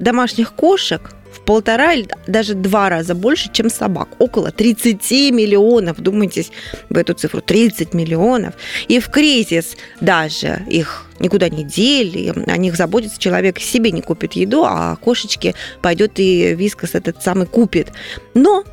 домашних 0.00 0.52
кошек 0.52 1.12
полтора 1.46 1.94
или 1.94 2.08
даже 2.26 2.54
два 2.54 2.90
раза 2.90 3.14
больше, 3.14 3.50
чем 3.52 3.70
собак. 3.70 4.08
Около 4.18 4.50
30 4.50 5.10
миллионов, 5.32 6.00
думайтесь 6.00 6.50
в 6.90 6.96
эту 6.96 7.14
цифру, 7.14 7.40
30 7.40 7.94
миллионов. 7.94 8.54
И 8.88 8.98
в 9.00 9.08
кризис 9.08 9.76
даже 10.00 10.62
их 10.68 11.06
никуда 11.20 11.48
не 11.48 11.64
дели, 11.64 12.34
о 12.46 12.56
них 12.56 12.76
заботится 12.76 13.18
человек, 13.18 13.58
себе 13.58 13.92
не 13.92 14.02
купит 14.02 14.34
еду, 14.34 14.64
а 14.64 14.96
кошечке 14.96 15.54
пойдет 15.80 16.12
и 16.16 16.54
вискас 16.54 16.94
этот 16.94 17.22
самый 17.22 17.46
купит. 17.46 17.92
Но 18.34 18.64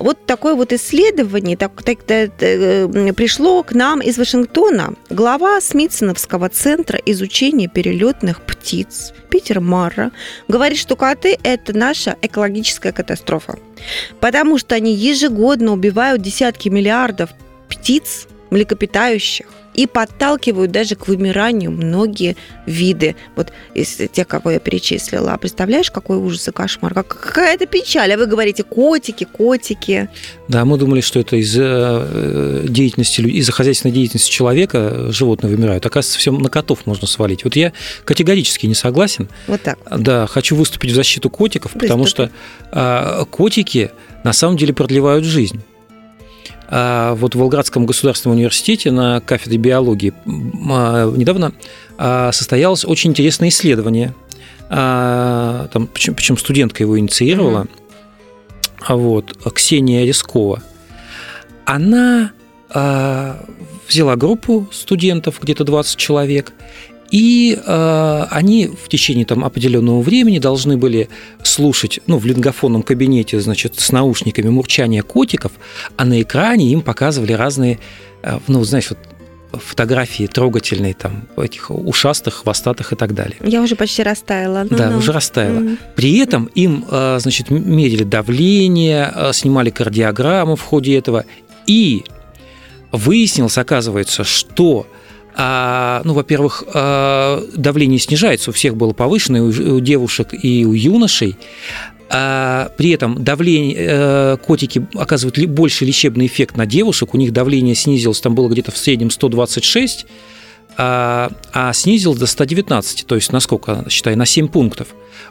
вот 0.00 0.26
такое 0.26 0.54
вот 0.54 0.72
исследование 0.72 1.56
так, 1.56 1.82
так, 1.82 2.02
так, 2.02 2.30
э, 2.40 3.12
пришло 3.12 3.62
к 3.62 3.72
нам 3.72 4.00
из 4.00 4.18
Вашингтона. 4.18 4.94
Глава 5.10 5.60
Смитсоновского 5.60 6.48
центра 6.48 6.98
изучения 7.04 7.68
перелетных 7.68 8.40
птиц 8.40 9.12
Питер 9.28 9.60
Марра 9.60 10.10
говорит, 10.48 10.78
что 10.78 10.96
коты– 10.96 11.38
это 11.42 11.76
наша 11.76 12.16
экологическая 12.22 12.92
катастрофа, 12.92 13.58
потому 14.20 14.58
что 14.58 14.74
они 14.74 14.94
ежегодно 14.94 15.72
убивают 15.72 16.22
десятки 16.22 16.68
миллиардов 16.70 17.30
птиц, 17.68 18.26
млекопитающих, 18.50 19.46
и 19.74 19.86
подталкивают 19.86 20.70
даже 20.70 20.94
к 20.96 21.08
вымиранию 21.08 21.70
многие 21.70 22.36
виды. 22.66 23.16
Вот 23.36 23.52
из 23.74 23.98
тех, 24.12 24.26
кого 24.26 24.50
я 24.52 24.58
перечислила. 24.58 25.36
Представляешь, 25.40 25.90
какой 25.90 26.16
ужас 26.16 26.48
и 26.48 26.52
кошмар? 26.52 26.94
Какая-то 26.94 27.66
печаль. 27.66 28.12
А 28.12 28.16
вы 28.16 28.26
говорите 28.26 28.62
котики, 28.62 29.24
котики. 29.24 30.08
Да, 30.48 30.64
мы 30.64 30.76
думали, 30.78 31.00
что 31.00 31.20
это 31.20 31.36
из-за 31.36 32.06
э, 32.08 32.66
деятельности, 32.68 33.20
из-за 33.20 33.52
хозяйственной 33.52 33.92
деятельности 33.92 34.30
человека 34.30 35.10
животные 35.12 35.54
вымирают. 35.54 35.86
Оказывается, 35.86 36.18
все 36.18 36.32
на 36.32 36.48
котов 36.48 36.86
можно 36.86 37.06
свалить. 37.06 37.44
Вот 37.44 37.56
я 37.56 37.72
категорически 38.04 38.66
не 38.66 38.74
согласен. 38.74 39.28
Вот 39.46 39.62
так. 39.62 39.78
Да, 39.90 40.26
хочу 40.26 40.56
выступить 40.56 40.92
в 40.92 40.94
защиту 40.94 41.30
котиков, 41.30 41.72
Выступи. 41.72 41.86
потому 41.86 42.06
что 42.06 42.30
а, 42.72 43.24
котики 43.26 43.90
на 44.24 44.32
самом 44.32 44.56
деле 44.56 44.74
продлевают 44.74 45.24
жизнь. 45.24 45.62
А 46.70 47.14
вот 47.16 47.34
в 47.34 47.38
Волгоградском 47.38 47.84
государственном 47.84 48.36
университете 48.36 48.92
на 48.92 49.20
кафедре 49.20 49.58
биологии 49.58 50.12
а, 50.70 51.10
недавно 51.10 51.52
а, 51.98 52.30
состоялось 52.32 52.84
очень 52.84 53.10
интересное 53.10 53.48
исследование. 53.48 54.14
Там, 54.68 55.88
причем, 55.92 56.14
причем 56.14 56.38
студентка 56.38 56.84
его 56.84 56.96
инициировала. 56.96 57.66
Mm-hmm. 58.86 58.96
Вот, 58.96 59.36
Ксения 59.52 60.04
Рискова. 60.04 60.62
Она 61.64 62.30
взяла 63.88 64.14
группу 64.14 64.68
студентов, 64.70 65.40
где-то 65.42 65.64
20 65.64 65.96
человек, 65.96 66.52
и 67.10 67.58
э, 67.64 68.26
они 68.30 68.68
в 68.68 68.88
течение 68.88 69.24
там, 69.24 69.44
определенного 69.44 70.00
времени 70.00 70.38
должны 70.38 70.76
были 70.76 71.08
слушать 71.42 72.00
ну, 72.06 72.18
в 72.18 72.26
лингофонном 72.26 72.82
кабинете 72.82 73.40
значит, 73.40 73.78
с 73.78 73.92
наушниками 73.92 74.48
мурчание 74.48 75.02
котиков, 75.02 75.52
а 75.96 76.04
на 76.04 76.22
экране 76.22 76.70
им 76.70 76.82
показывали 76.82 77.32
разные, 77.32 77.78
э, 78.22 78.38
ну, 78.46 78.62
знаешь, 78.64 78.90
вот 78.90 78.98
фотографии 79.52 80.26
трогательные, 80.26 80.94
там, 80.94 81.26
этих 81.36 81.70
ушастых, 81.70 82.34
хвостатых 82.34 82.92
и 82.92 82.96
так 82.96 83.14
далее. 83.14 83.36
Я 83.42 83.62
уже 83.62 83.74
почти 83.74 84.02
растаяла. 84.02 84.66
Ну, 84.70 84.76
да, 84.76 84.90
ну. 84.90 84.98
уже 84.98 85.12
растаяла. 85.12 85.58
Мгм. 85.58 85.78
При 85.96 86.18
этом 86.18 86.46
им, 86.54 86.84
э, 86.88 87.18
значит, 87.20 87.50
мерили 87.50 88.04
давление, 88.04 89.12
э, 89.14 89.32
снимали 89.32 89.70
кардиограмму 89.70 90.54
в 90.54 90.62
ходе 90.62 90.96
этого, 90.96 91.24
и 91.66 92.04
выяснилось, 92.92 93.58
оказывается, 93.58 94.24
что 94.24 94.86
ну, 95.36 96.14
во-первых, 96.14 96.64
а, 96.74 97.42
давление 97.54 97.98
снижается, 97.98 98.50
у 98.50 98.52
всех 98.52 98.76
было 98.76 98.92
повышено, 98.92 99.36
и 99.36 99.40
у 99.40 99.80
девушек, 99.80 100.28
и 100.32 100.64
у 100.64 100.72
юношей. 100.72 101.36
А, 102.12 102.72
При 102.76 102.90
этом 102.90 103.22
давление, 103.22 103.76
э, 103.78 104.36
котики 104.44 104.84
оказывают 104.94 105.38
больше 105.48 105.84
лечебный 105.84 106.26
эффект 106.26 106.56
на 106.56 106.66
девушек, 106.66 107.14
у 107.14 107.16
них 107.16 107.32
давление 107.32 107.76
снизилось, 107.76 108.20
там 108.20 108.34
было 108.34 108.48
где-то 108.48 108.72
в 108.72 108.76
среднем 108.76 109.10
126, 109.10 110.06
а, 110.76 111.30
а 111.52 111.72
снизилось 111.72 112.18
до 112.18 112.26
119, 112.26 113.06
то 113.06 113.14
есть 113.14 113.32
на 113.32 113.38
сколько, 113.38 113.84
считай, 113.88 114.16
на 114.16 114.26
7 114.26 114.48
пунктов. 114.48 114.88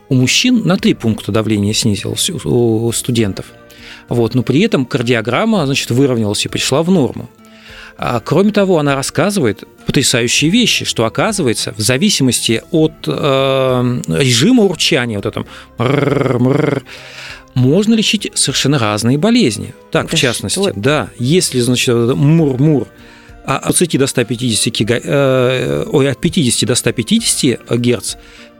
У 0.08 0.16
мужчин 0.16 0.66
на 0.66 0.78
3 0.78 0.94
пункта 0.94 1.34
давление 1.34 1.74
снизилось 1.74 2.30
у 2.30 2.90
студентов. 2.94 3.48
Вот, 4.08 4.34
но 4.34 4.44
при 4.44 4.62
этом 4.62 4.86
кардиограмма, 4.86 5.66
значит, 5.66 5.92
выровнялась 5.92 6.46
и 6.46 6.50
пришла 6.50 6.82
в 6.82 6.90
норму. 6.90 7.30
А, 8.02 8.22
Кроме 8.22 8.52
того, 8.52 8.80
она 8.80 8.96
рассказывает 8.96 9.66
потрясающие 9.86 10.50
вещи, 10.50 10.86
что 10.86 11.04
оказывается, 11.04 11.74
в 11.76 11.82
зависимости 11.82 12.64
от 12.72 12.94
э, 13.06 14.02
режима 14.08 14.64
урчания, 14.64 15.18
вот 15.18 15.26
этом 15.26 15.46
можно 17.56 17.94
лечить 17.94 18.32
совершенно 18.36 18.80
разные 18.80 19.18
болезни. 19.18 19.74
Так, 19.92 20.10
Да 20.10 20.16
в 20.16 20.20
частности, 20.20 20.60
что? 20.60 20.72
да, 20.76 21.10
если, 21.20 21.60
значит, 21.60 22.16
мур-мур 22.16 22.88
от 23.44 23.64
20 23.64 23.98
до 23.98 24.08
150 24.08 24.74
гига, 24.74 25.86
ой, 25.92 26.10
от 26.10 26.22
50 26.22 26.68
до 26.68 26.76
150 26.76 27.78
герц, 27.80 28.16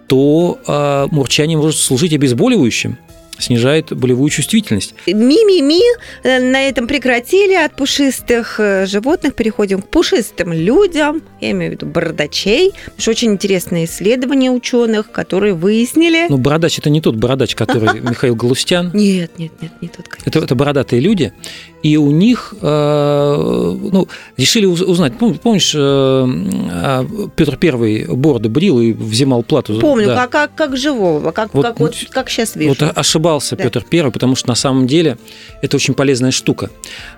то 0.08 0.60
э, 0.68 1.08
мурчание 1.12 1.58
может 1.58 1.80
служить 1.80 2.12
обезболивающим, 2.14 2.98
снижает 3.40 3.94
болевую 3.96 4.30
чувствительность. 4.30 4.94
Ми-ми-ми 5.08 5.82
э, 6.24 6.40
на 6.40 6.62
этом 6.68 6.88
прекратили 6.88 7.54
от 7.54 7.76
пушистых 7.76 8.60
э, 8.60 8.86
животных. 8.86 9.34
Переходим 9.36 9.82
к 9.82 9.88
пушистым 9.88 10.52
людям. 10.54 11.22
Я 11.40 11.52
имею 11.52 11.72
в 11.72 11.76
виду 11.76 11.86
бородачей. 11.86 12.72
Потому 12.72 13.00
что 13.02 13.12
очень 13.12 13.32
интересные 13.32 13.86
исследования 13.86 14.52
ученых, 14.52 15.12
которые 15.12 15.54
выяснили... 15.54 16.28
Ну, 16.30 16.38
бородач 16.38 16.78
это 16.80 16.90
не 16.90 17.00
тот 17.02 17.16
бородач, 17.16 17.56
который 17.56 18.00
Михаил 18.02 18.36
Галустян. 18.36 18.92
Нет, 18.94 19.32
нет, 19.38 19.52
нет, 19.62 19.72
не 19.82 19.88
тот. 19.88 20.06
Это, 20.26 20.40
это 20.40 20.56
бородатые 20.56 21.00
люди, 21.00 21.32
и 21.82 21.96
у 21.96 22.12
них 22.12 22.54
э, 22.62 23.36
ну, 23.92 24.08
решили 24.38 24.66
уз- 24.66 24.82
узнать. 24.82 25.14
Пом- 25.14 25.40
Помнишь, 25.40 25.74
э, 25.76 27.30
Петр 27.36 27.56
Первый 27.58 28.06
бороды 28.06 28.50
брил 28.50 28.82
и 28.82 28.92
взимал 28.92 29.44
плату? 29.44 29.80
Помню, 29.80 30.08
Да. 30.08 30.16
как, 30.28 30.30
как, 30.32 30.56
как 30.56 30.78
живого, 30.78 31.32
как, 31.32 31.54
Вот, 31.54 31.66
как, 31.66 31.80
вот, 31.80 31.96
как 32.10 32.30
сейчас 32.30 32.56
вижу. 32.56 32.76
Вот 32.80 32.92
ошибался 32.98 33.29
Да. 33.56 33.64
Петр 33.64 33.84
Первый, 33.90 34.12
потому 34.12 34.36
что 34.36 34.48
на 34.50 34.56
самом 34.56 34.88
деле 34.88 35.18
это 35.62 35.78
очень 35.78 35.94
полезная 35.94 36.32
штука. 36.32 36.70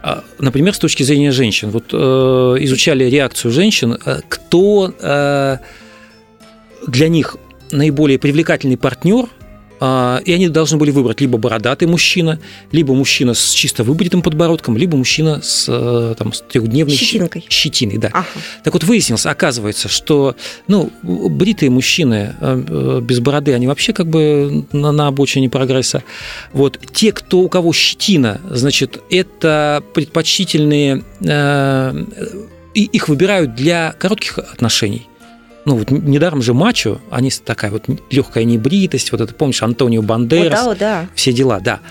А, 0.03 0.23
Например, 0.39 0.73
с 0.73 0.79
точки 0.79 1.03
зрения 1.03 1.31
женщин. 1.31 1.69
Вот 1.69 1.85
э, 1.93 1.97
изучали 2.59 3.05
реакцию 3.05 3.51
женщин, 3.51 3.97
э, 4.05 4.19
кто 4.27 4.93
э, 4.99 5.57
для 6.87 7.07
них 7.07 7.37
наиболее 7.71 8.19
привлекательный 8.19 8.77
партнер, 8.77 9.25
и 9.81 10.33
они 10.33 10.47
должны 10.49 10.77
были 10.77 10.91
выбрать 10.91 11.21
либо 11.21 11.37
бородатый 11.39 11.87
мужчина, 11.87 12.39
либо 12.71 12.93
мужчина 12.93 13.33
с 13.33 13.51
чисто 13.51 13.83
выбритым 13.83 14.21
подбородком, 14.21 14.77
либо 14.77 14.95
мужчина 14.95 15.41
с, 15.41 15.65
э, 15.67 16.15
там, 16.17 16.33
с 16.33 16.41
трехдневной 16.41 16.95
Щетинкой. 16.95 17.45
щетиной. 17.49 17.97
Да. 17.97 18.09
Ага. 18.13 18.27
Так 18.63 18.73
вот, 18.73 18.83
выяснилось, 18.83 19.25
оказывается, 19.25 19.89
что 19.89 20.35
ну, 20.67 20.91
бритые 21.01 21.71
мужчины 21.71 22.35
э, 22.39 22.63
э, 22.67 23.01
без 23.01 23.19
бороды, 23.19 23.53
они 23.53 23.67
вообще 23.67 23.93
как 23.93 24.07
бы 24.07 24.65
на, 24.71 24.91
на 24.91 25.07
обочине 25.07 25.49
прогресса. 25.49 26.03
Вот 26.53 26.79
те, 26.93 27.11
кто, 27.11 27.39
у 27.39 27.49
кого 27.49 27.73
щетина, 27.73 28.39
значит, 28.49 29.01
это 29.09 29.83
предпочтительные, 29.93 31.03
э, 31.21 32.05
и 32.73 32.83
их 32.83 33.09
выбирают 33.09 33.55
для 33.55 33.93
коротких 33.93 34.37
отношений. 34.37 35.07
Ну, 35.65 35.75
вот 35.77 35.91
недаром 35.91 36.41
же 36.41 36.53
мачо, 36.53 36.99
они 37.11 37.29
такая 37.29 37.69
вот 37.71 37.83
легкая 38.09 38.45
небритость, 38.45 39.11
вот 39.11 39.21
это, 39.21 39.33
помнишь, 39.33 39.61
Антонио 39.61 39.99
О, 39.99 40.03
Бандерас, 40.03 40.63
да, 40.65 40.71
о, 40.71 40.75
да. 40.75 41.09
все 41.13 41.31
дела, 41.33 41.59
да. 41.59 41.81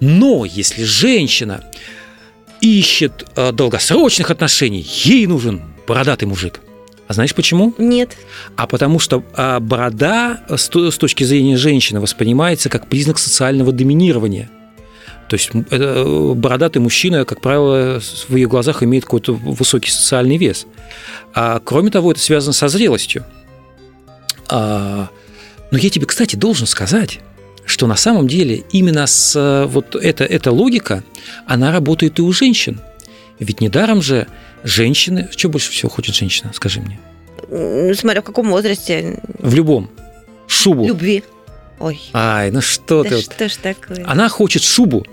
Но 0.00 0.44
если 0.46 0.82
женщина 0.82 1.62
ищет 2.60 3.26
э, 3.36 3.52
долгосрочных 3.52 4.30
отношений, 4.30 4.84
ей 5.04 5.26
нужен 5.26 5.62
бородатый 5.86 6.24
мужик. 6.24 6.60
А 7.06 7.14
знаешь 7.14 7.34
почему? 7.34 7.74
Нет. 7.78 8.16
А 8.56 8.66
потому 8.66 8.98
что 8.98 9.24
а, 9.34 9.60
борода 9.60 10.40
с, 10.54 10.68
то- 10.68 10.90
с 10.90 10.98
точки 10.98 11.24
зрения 11.24 11.56
женщины 11.56 12.00
воспринимается 12.00 12.68
как 12.68 12.86
признак 12.86 13.18
социального 13.18 13.72
доминирования. 13.72 14.50
То 15.28 15.34
есть 15.34 15.50
м, 15.54 15.66
э, 15.70 16.32
бородатый 16.34 16.78
мужчина, 16.78 17.24
как 17.24 17.40
правило, 17.40 18.00
в 18.28 18.36
ее 18.36 18.48
глазах 18.48 18.82
имеет 18.82 19.04
какой-то 19.04 19.34
высокий 19.34 19.90
социальный 19.90 20.36
вес. 20.36 20.66
А 21.34 21.60
кроме 21.64 21.90
того, 21.90 22.12
это 22.12 22.20
связано 22.20 22.52
со 22.52 22.68
зрелостью. 22.68 23.24
А, 24.48 25.08
но 25.70 25.78
я 25.78 25.90
тебе, 25.90 26.06
кстати, 26.06 26.36
должен 26.36 26.66
сказать, 26.66 27.20
что 27.66 27.86
на 27.86 27.96
самом 27.96 28.26
деле 28.26 28.64
именно 28.72 29.06
с 29.06 29.36
э, 29.36 29.66
вот 29.66 29.94
эта, 29.94 30.24
эта 30.24 30.50
логика, 30.50 31.04
она 31.46 31.70
работает 31.70 32.18
и 32.18 32.22
у 32.22 32.32
женщин. 32.32 32.80
Ведь 33.38 33.60
недаром 33.60 34.00
же 34.00 34.26
женщины... 34.64 35.28
Что 35.36 35.48
больше 35.48 35.70
всего 35.70 35.90
хочет 35.90 36.14
женщина, 36.14 36.50
скажи 36.54 36.80
мне? 36.80 36.98
Смотря 37.94 38.22
в 38.22 38.24
каком 38.24 38.50
возрасте. 38.50 39.20
В 39.38 39.54
любом. 39.54 39.90
Шубу. 40.46 40.86
Любви. 40.86 41.22
Ой. 41.80 42.00
Ай, 42.12 42.50
ну 42.50 42.60
что 42.60 43.02
да 43.02 43.10
ты. 43.10 43.16
вот. 43.16 43.24
что 43.24 43.48
ж 43.48 43.56
такое? 43.56 44.04
Она 44.06 44.28
хочет 44.28 44.62
шубу. 44.62 45.06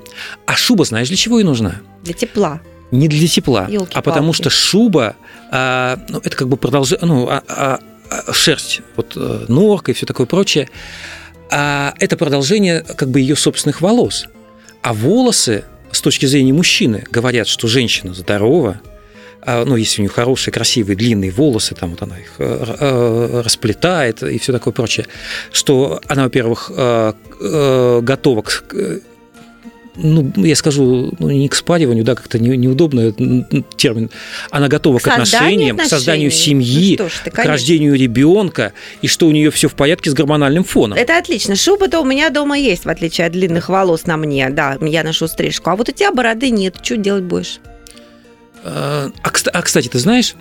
А 0.45 0.55
шуба, 0.55 0.85
знаешь, 0.85 1.07
для 1.07 1.17
чего 1.17 1.39
ей 1.39 1.45
нужна? 1.45 1.75
Для 2.03 2.13
тепла. 2.13 2.61
Не 2.91 3.07
для 3.07 3.27
тепла, 3.27 3.65
Ёлки-палки. 3.69 3.97
а 3.97 4.01
потому 4.01 4.31
что 4.33 4.49
шуба, 4.49 5.15
а, 5.51 5.99
ну, 6.07 6.19
это 6.23 6.35
как 6.37 6.47
бы 6.47 6.55
продолжение, 6.57 7.05
ну, 7.05 7.27
а- 7.29 7.43
а- 7.47 7.79
а, 8.09 8.31
шерсть, 8.33 8.81
вот 8.95 9.13
э, 9.15 9.45
норка 9.47 9.91
и 9.91 9.93
все 9.95 10.05
такое 10.05 10.27
прочее, 10.27 10.69
а 11.51 11.93
это 11.99 12.15
продолжение 12.15 12.81
как 12.81 13.09
бы 13.09 13.19
ее 13.19 13.35
собственных 13.35 13.81
волос. 13.81 14.25
А 14.81 14.93
волосы, 14.93 15.65
с 15.91 15.99
точки 16.01 16.25
зрения 16.27 16.53
мужчины, 16.53 17.03
говорят, 17.09 17.47
что 17.47 17.67
женщина 17.67 18.13
здорова, 18.13 18.79
ну, 19.65 19.75
если 19.75 20.01
у 20.01 20.03
нее 20.05 20.11
хорошие, 20.11 20.51
красивые, 20.53 20.95
длинные 20.95 21.31
волосы, 21.31 21.75
там 21.75 21.91
вот 21.91 22.01
она 22.01 22.17
их 22.19 22.33
э, 22.39 22.75
э, 22.79 23.41
расплетает 23.43 24.23
и 24.23 24.37
все 24.39 24.51
такое 24.51 24.73
прочее, 24.73 25.05
что 25.51 26.01
она, 26.07 26.23
во-первых, 26.23 26.71
э, 26.75 27.13
готова 28.01 28.41
к, 28.41 28.73
ну, 29.97 30.31
я 30.35 30.55
скажу, 30.55 31.13
ну, 31.19 31.29
не 31.29 31.47
к 31.47 31.55
спариванию, 31.55 32.03
да, 32.03 32.15
как-то 32.15 32.37
не- 32.37 32.57
неудобно 32.57 33.13
термин. 33.77 34.09
Она 34.49 34.67
готова 34.67 34.99
к, 34.99 35.03
К 35.03 35.07
отношениям, 35.07 35.77
к 35.77 35.85
созданию 35.85 36.27
отношений. 36.27 36.65
семьи, 36.65 36.97
Ну 36.99 37.07
ж 37.09 37.13
ты, 37.23 37.31
к 37.31 37.45
рождению 37.45 37.95
ребенка, 37.95 38.73
и 39.01 39.07
что 39.07 39.27
у 39.27 39.31
нее 39.31 39.51
все 39.51 39.69
в 39.69 39.73
порядке 39.73 40.09
с 40.09 40.13
гормональным 40.13 40.63
фоном. 40.65 40.97
Это 40.97 41.17
отлично. 41.17 41.55
Шуба-то 41.55 42.01
у 42.01 42.03
меня 42.05 42.29
дома 42.29 42.57
есть, 42.57 42.83
в 42.85 42.89
отличие 42.89 43.27
от 43.27 43.33
длинных 43.33 43.69
волос 43.69 44.05
на 44.05 44.17
мне. 44.17 44.49
Да, 44.49 44.77
я 44.81 45.03
ношу 45.03 45.27
стрижку. 45.27 45.69
А 45.69 45.75
вот 45.77 45.87
у 45.87 45.91
тебя 45.93 46.11
бороды 46.11 46.49
нет. 46.49 46.75
Что 46.81 46.97
делать 46.97 47.23
будешь? 47.23 47.59
А, 48.65 49.11
а, 49.21 49.29
кста- 49.29 49.61
кстати, 49.61 49.87
ты 49.87 49.99
знаешь, 49.99 50.35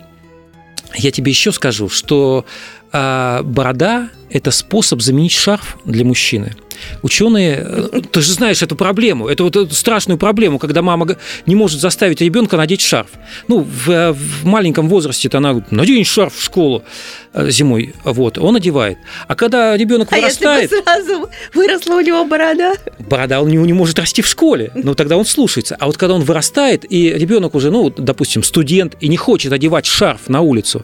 я 0.95 1.11
тебе 1.11 1.31
еще 1.31 1.53
скажу, 1.53 1.89
что 1.89 2.47
а, 2.93 3.43
борода– 3.43 4.09
это 4.31 4.51
способ 4.51 5.03
заменить 5.03 5.33
шарф 5.33 5.77
для 5.85 6.05
мужчины. 6.05 6.55
Ученые, 7.03 7.65
э, 7.65 8.01
ты 8.11 8.21
же 8.21 8.33
знаешь 8.33 8.63
эту 8.63 8.77
проблему, 8.77 9.29
эту 9.29 9.45
вот 9.45 9.57
эту 9.57 9.75
страшную 9.75 10.19
проблему, 10.19 10.59
когда 10.59 10.83
мама 10.83 11.17
не 11.47 11.55
может 11.55 11.81
заставить 11.81 12.21
ребенка 12.21 12.57
надеть 12.57 12.81
шарф. 12.81 13.11
Ну, 13.49 13.61
в, 13.61 13.91
э, 13.91 14.13
в 14.13 14.45
маленьком 14.45 14.89
возрасте 14.89 15.29
она 15.33 15.51
говорит, 15.51 15.73
надень 15.73 16.05
шарф 16.05 16.35
в 16.37 16.43
школу 16.43 16.85
э, 17.33 17.51
зимой, 17.51 17.95
вот, 18.05 18.39
он 18.39 18.57
одевает. 18.57 18.99
А 19.29 19.35
когда 19.35 19.77
ребенок 19.77 20.09
А 20.13 20.19
если 20.19 20.45
вырастает, 20.45 20.71
бы 20.71 20.77
сразу 20.83 21.31
выросла 21.53 21.95
у 21.95 22.01
него 22.01 22.25
борода? 22.25 22.75
борода 22.99 23.41
у 23.41 23.49
него 23.49 23.67
не 23.67 23.73
может 23.73 23.99
расти 23.99 24.23
в 24.23 24.27
школе, 24.27 24.71
но 24.75 24.95
тогда 24.95 25.17
он 25.17 25.27
слушается. 25.27 25.77
А 25.79 25.87
вот 25.87 25.97
когда 25.97 26.15
он 26.15 26.23
вырастает, 26.23 26.91
и 26.91 27.11
ребенок 27.11 27.55
уже, 27.55 27.71
ну, 27.71 27.91
допустим, 27.91 28.43
студент, 28.43 28.97
и 29.01 29.09
не 29.09 29.17
хочет 29.17 29.53
одевать 29.53 29.87
шарф 29.87 30.29
на 30.29 30.41
улицу, 30.41 30.83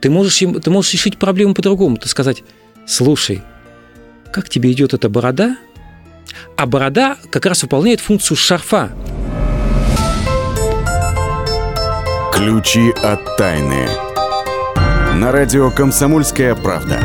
ты 0.00 0.10
можешь, 0.10 0.40
им, 0.42 0.60
ты 0.60 0.70
можешь 0.70 0.92
решить 0.92 1.18
проблему 1.18 1.54
по-другому. 1.54 1.96
Ты 1.96 2.08
сказать, 2.08 2.42
слушай, 2.86 3.42
как 4.36 4.50
тебе 4.50 4.70
идет 4.72 4.92
эта 4.92 5.08
борода? 5.08 5.56
А 6.58 6.66
борода 6.66 7.16
как 7.30 7.46
раз 7.46 7.62
выполняет 7.62 8.00
функцию 8.00 8.36
шарфа. 8.36 8.90
Ключи 12.34 12.90
от 13.02 13.38
тайны. 13.38 13.88
На 15.14 15.32
радио 15.32 15.70
«Комсомольская 15.70 16.54
правда». 16.54 17.00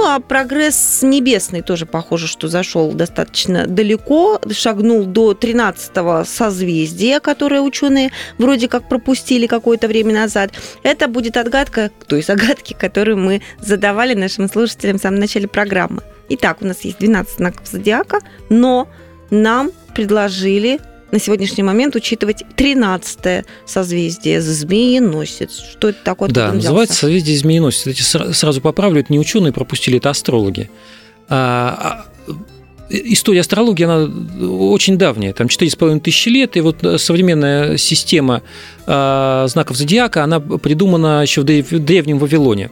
Ну, 0.00 0.06
а 0.06 0.18
прогресс 0.18 1.02
небесный 1.02 1.60
тоже 1.60 1.84
похоже, 1.84 2.26
что 2.26 2.48
зашел 2.48 2.90
достаточно 2.92 3.66
далеко, 3.66 4.40
шагнул 4.50 5.04
до 5.04 5.32
13-го 5.32 6.24
созвездия, 6.24 7.20
которое 7.20 7.60
ученые 7.60 8.10
вроде 8.38 8.66
как 8.66 8.88
пропустили 8.88 9.46
какое-то 9.46 9.88
время 9.88 10.14
назад. 10.14 10.52
Это 10.82 11.06
будет 11.06 11.36
отгадка 11.36 11.90
той 12.06 12.22
загадки, 12.22 12.72
которую 12.72 13.18
мы 13.18 13.42
задавали 13.60 14.14
нашим 14.14 14.48
слушателям 14.48 14.96
в 14.96 15.02
самом 15.02 15.20
начале 15.20 15.46
программы. 15.46 16.00
Итак, 16.30 16.62
у 16.62 16.64
нас 16.64 16.80
есть 16.80 16.98
12 16.98 17.36
знаков 17.36 17.68
зодиака, 17.68 18.20
но 18.48 18.88
нам 19.28 19.70
предложили 19.94 20.80
на 21.12 21.18
сегодняшний 21.18 21.62
момент 21.62 21.96
учитывать 21.96 22.44
13 22.56 23.44
созвездие 23.66 24.40
Змееносец. 24.40 25.58
Что 25.72 25.90
это 25.90 25.98
такое? 26.04 26.28
Да, 26.28 26.52
называется 26.52 26.96
созвездие 26.96 27.36
Змееносец. 27.36 27.86
Эти 27.86 28.02
сразу 28.02 28.60
поправлю, 28.60 29.00
это 29.00 29.12
не 29.12 29.18
ученые 29.18 29.52
пропустили, 29.52 29.98
это 29.98 30.10
астрологи. 30.10 30.70
А, 31.28 32.06
а, 32.28 32.32
история 32.88 33.40
астрологии, 33.40 33.84
она 33.84 34.08
очень 34.46 34.98
давняя, 34.98 35.32
там 35.32 35.46
4,5 35.48 36.00
тысячи 36.00 36.28
лет, 36.28 36.56
и 36.56 36.60
вот 36.60 36.78
современная 36.98 37.76
система 37.76 38.42
а, 38.86 39.46
знаков 39.48 39.76
зодиака, 39.76 40.24
она 40.24 40.40
придумана 40.40 41.22
еще 41.22 41.42
в 41.42 41.44
древнем 41.44 42.18
Вавилоне. 42.18 42.70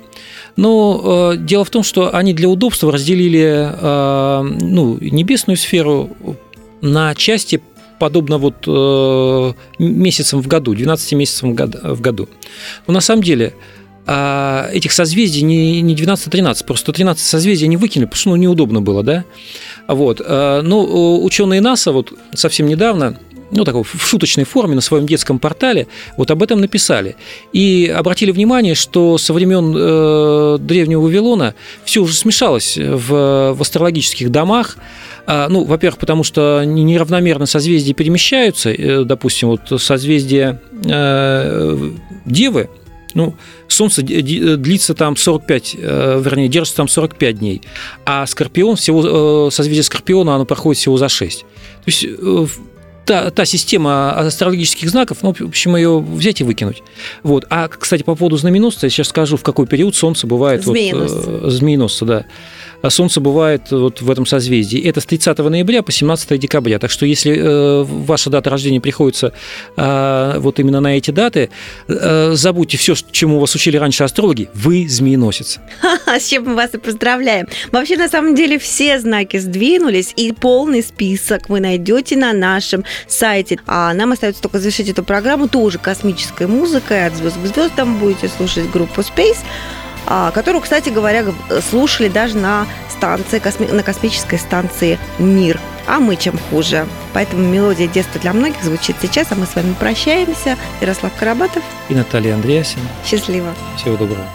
Но 0.57 1.34
дело 1.36 1.64
в 1.64 1.70
том, 1.70 1.84
что 1.84 2.14
они 2.14 2.34
для 2.34 2.49
удобства 2.49 2.91
разделили 2.91 3.70
ну, 3.80 4.99
небесную 5.01 5.57
сферу 5.57 6.11
на 6.80 7.14
части 7.14 7.61
подобно 7.99 8.38
вот 8.38 8.64
э, 8.66 9.53
месяцам 9.78 10.40
в 10.40 10.46
году, 10.46 10.74
12 10.74 11.12
месяцам 11.12 11.55
в 11.55 12.01
году. 12.01 12.28
Но 12.86 12.94
на 12.94 13.01
самом 13.01 13.22
деле 13.22 13.55
а 14.11 14.70
этих 14.72 14.92
созвездий 14.92 15.42
не, 15.42 15.82
не 15.82 15.94
12, 15.94 16.28
а 16.28 16.30
13, 16.30 16.64
просто 16.64 16.92
13 16.94 17.22
созвездий 17.22 17.66
они 17.66 17.76
выкинули, 17.76 18.07
потому 18.07 18.18
что 18.18 18.30
ну, 18.30 18.36
неудобно 18.36 18.80
было, 18.80 19.03
да. 19.03 19.24
Вот. 19.86 20.22
Э, 20.24 20.62
но 20.62 21.22
ученые 21.22 21.61
НАСА 21.61 21.92
вот 21.92 22.14
совсем 22.34 22.68
недавно 22.68 23.18
ну, 23.51 23.64
такой, 23.64 23.82
в 23.82 24.07
шуточной 24.07 24.44
форме 24.44 24.74
на 24.74 24.80
своем 24.80 25.07
детском 25.07 25.38
портале 25.38 25.86
вот 26.16 26.30
об 26.30 26.42
этом 26.42 26.61
написали. 26.61 27.16
И 27.53 27.92
обратили 27.94 28.30
внимание, 28.30 28.74
что 28.74 29.18
со 29.18 29.32
времен 29.32 29.74
э, 29.76 30.59
Древнего 30.61 31.03
Вавилона 31.03 31.55
все 31.84 32.03
уже 32.03 32.14
смешалось 32.14 32.76
в, 32.76 33.55
в 33.55 33.62
астрологических 33.62 34.30
домах, 34.30 34.76
а, 35.30 35.46
ну, 35.51 35.64
во-первых, 35.64 35.99
потому 35.99 36.24
что 36.24 36.62
неравномерно 36.64 37.44
созвездия 37.44 37.92
перемещаются. 37.92 38.70
Э, 38.70 39.05
допустим, 39.05 39.49
вот 39.49 39.78
созвездие 39.78 40.59
э, 40.86 41.90
Девы, 42.24 42.70
ну, 43.12 43.34
Солнце 43.68 44.01
длится 44.03 44.94
там 44.94 45.18
45, 45.18 45.76
э, 45.78 46.22
вернее, 46.24 46.49
держится 46.49 46.78
там 46.78 46.88
45 46.88 47.38
дней, 47.38 47.61
а 48.07 48.26
Скорпион, 48.26 48.76
всего, 48.76 49.51
созвездие 49.51 49.82
Скорпиона, 49.82 50.34
оно 50.34 50.46
проходит 50.46 50.80
всего 50.80 50.96
за 50.96 51.11
6. 51.11 51.40
То 51.40 51.46
есть 51.84 52.07
та, 53.09 53.31
та 53.31 53.47
система 53.47 54.13
астрологических 54.17 54.91
знаков, 54.91 55.19
ну, 55.23 55.33
в 55.33 55.43
общем, 55.43 55.77
ее 55.77 55.99
взять 55.99 56.43
и 56.43 56.45
выкинуть. 56.45 56.83
Вот. 57.23 57.47
А, 57.49 57.69
кстати, 57.69 58.03
по 58.03 58.15
поводу 58.15 58.37
знаменосца, 58.37 58.87
я 58.87 58.91
сейчас 58.91 59.09
скажу, 59.09 59.39
в 59.39 59.43
какой 59.43 59.67
период 59.67 59.97
Солнце 59.97 60.27
бывает... 60.27 60.63
Змееносца. 60.63 61.17
Вот, 61.17 61.51
змееносца, 61.51 62.05
да. 62.05 62.25
А 62.83 62.91
Солнце 62.91 63.20
бывает 63.20 63.70
вот 63.70 64.01
в 64.01 64.11
этом 64.11 64.26
созвездии. 64.26 64.81
Это 64.81 65.01
с 65.01 65.07
30 65.07 65.39
ноября 65.39 65.83
по 65.83 65.93
17 65.93 66.39
декабря. 66.39 66.79
Так 66.79 66.91
что 66.91 67.07
если 67.07 67.37
э, 67.37 67.83
ваша 67.83 68.31
дата 68.31 68.51
рождения 68.51 68.81
приходится 68.81 69.33
э, 69.76 70.35
вот 70.39 70.61
именно 70.61 70.81
на 70.81 70.97
эти 70.97 71.11
даты, 71.11 71.51
э, 71.89 72.33
забудьте 72.35 72.76
все, 72.79 72.95
чему 73.11 73.41
вас 73.41 73.55
учили 73.55 73.76
раньше 73.76 74.05
астрологи, 74.05 74.49
вы 74.55 74.87
змееносец. 74.89 75.59
С 76.07 76.29
чем 76.29 76.45
мы 76.45 76.55
вас 76.55 76.74
и 76.74 76.79
поздравляем. 76.79 77.49
Вообще, 77.72 77.97
на 77.97 78.09
самом 78.09 78.35
деле, 78.35 78.59
все 78.59 78.99
знаки 78.99 79.39
сдвинулись, 79.39 80.12
и 80.16 80.33
полный 80.33 80.83
список 80.83 81.49
вы 81.49 81.61
найдете 81.61 82.16
на 82.16 82.33
нашем 82.33 82.85
сайте. 83.07 83.59
А 83.66 83.93
нам 83.95 84.12
остается 84.12 84.43
только 84.43 84.59
завершить 84.59 84.89
эту 84.89 85.03
программу 85.03 85.49
тоже 85.49 85.79
космической 85.79 86.47
музыкой. 86.47 87.07
От 87.07 87.16
звезд 87.16 87.37
к 87.43 87.47
звездам 87.47 87.99
будете 87.99 88.29
слушать 88.29 88.70
группу 88.70 89.01
Space. 89.01 89.39
А, 90.07 90.30
которую, 90.30 90.62
кстати 90.62 90.88
говоря, 90.88 91.24
слушали 91.68 92.09
даже 92.09 92.36
на 92.36 92.66
станции, 92.90 93.42
на 93.72 93.82
космической 93.82 94.38
станции 94.38 94.99
«Мир». 95.18 95.61
А 95.86 96.01
мы 96.01 96.16
чем 96.16 96.38
хуже. 96.51 96.86
Поэтому 97.14 97.42
мелодия 97.42 97.86
детства 97.88 98.20
для 98.20 98.34
многих 98.34 98.62
звучит 98.62 98.96
сейчас, 99.01 99.28
а 99.30 99.36
мы 99.36 99.46
с 99.46 99.55
вами 99.55 99.74
прощаемся. 99.80 100.59
Ярослав 100.82 101.12
Карабатов 101.18 101.62
и 101.88 101.94
Наталья 101.94 102.34
Андреасина. 102.34 102.84
Счастливо. 103.07 103.55
Всего 103.76 103.96
доброго. 103.96 104.26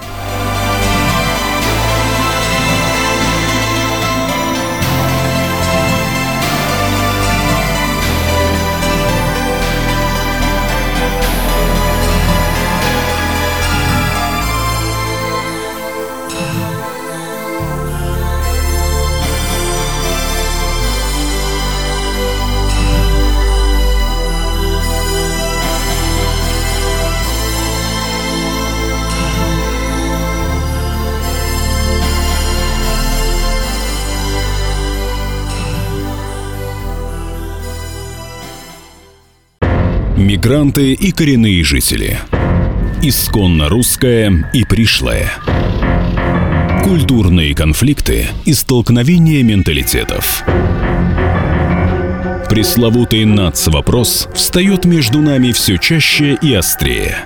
Мигранты 40.43 40.91
и 40.91 41.11
коренные 41.13 41.63
жители. 41.63 42.19
Исконно 43.01 43.69
русское 43.69 44.51
и 44.51 44.65
пришлое. 44.65 45.31
Культурные 46.83 47.55
конфликты 47.55 48.27
и 48.43 48.53
столкновения 48.53 49.41
менталитетов. 49.41 50.43
Пресловутый 52.49 53.23
НАЦ-вопрос 53.23 54.27
встает 54.35 54.83
между 54.83 55.21
нами 55.21 55.53
все 55.53 55.77
чаще 55.77 56.37
и 56.41 56.53
острее. 56.53 57.19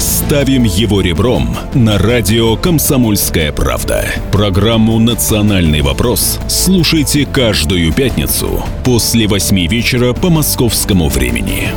Ставим 0.00 0.64
его 0.64 1.00
ребром 1.02 1.56
на 1.74 1.96
радио 1.96 2.56
«Комсомольская 2.56 3.52
правда». 3.52 4.04
Программу 4.32 4.98
«Национальный 4.98 5.80
вопрос» 5.80 6.40
слушайте 6.48 7.24
каждую 7.24 7.92
пятницу 7.92 8.64
после 8.84 9.28
восьми 9.28 9.68
вечера 9.68 10.12
по 10.12 10.28
московскому 10.28 11.08
времени. 11.08 11.68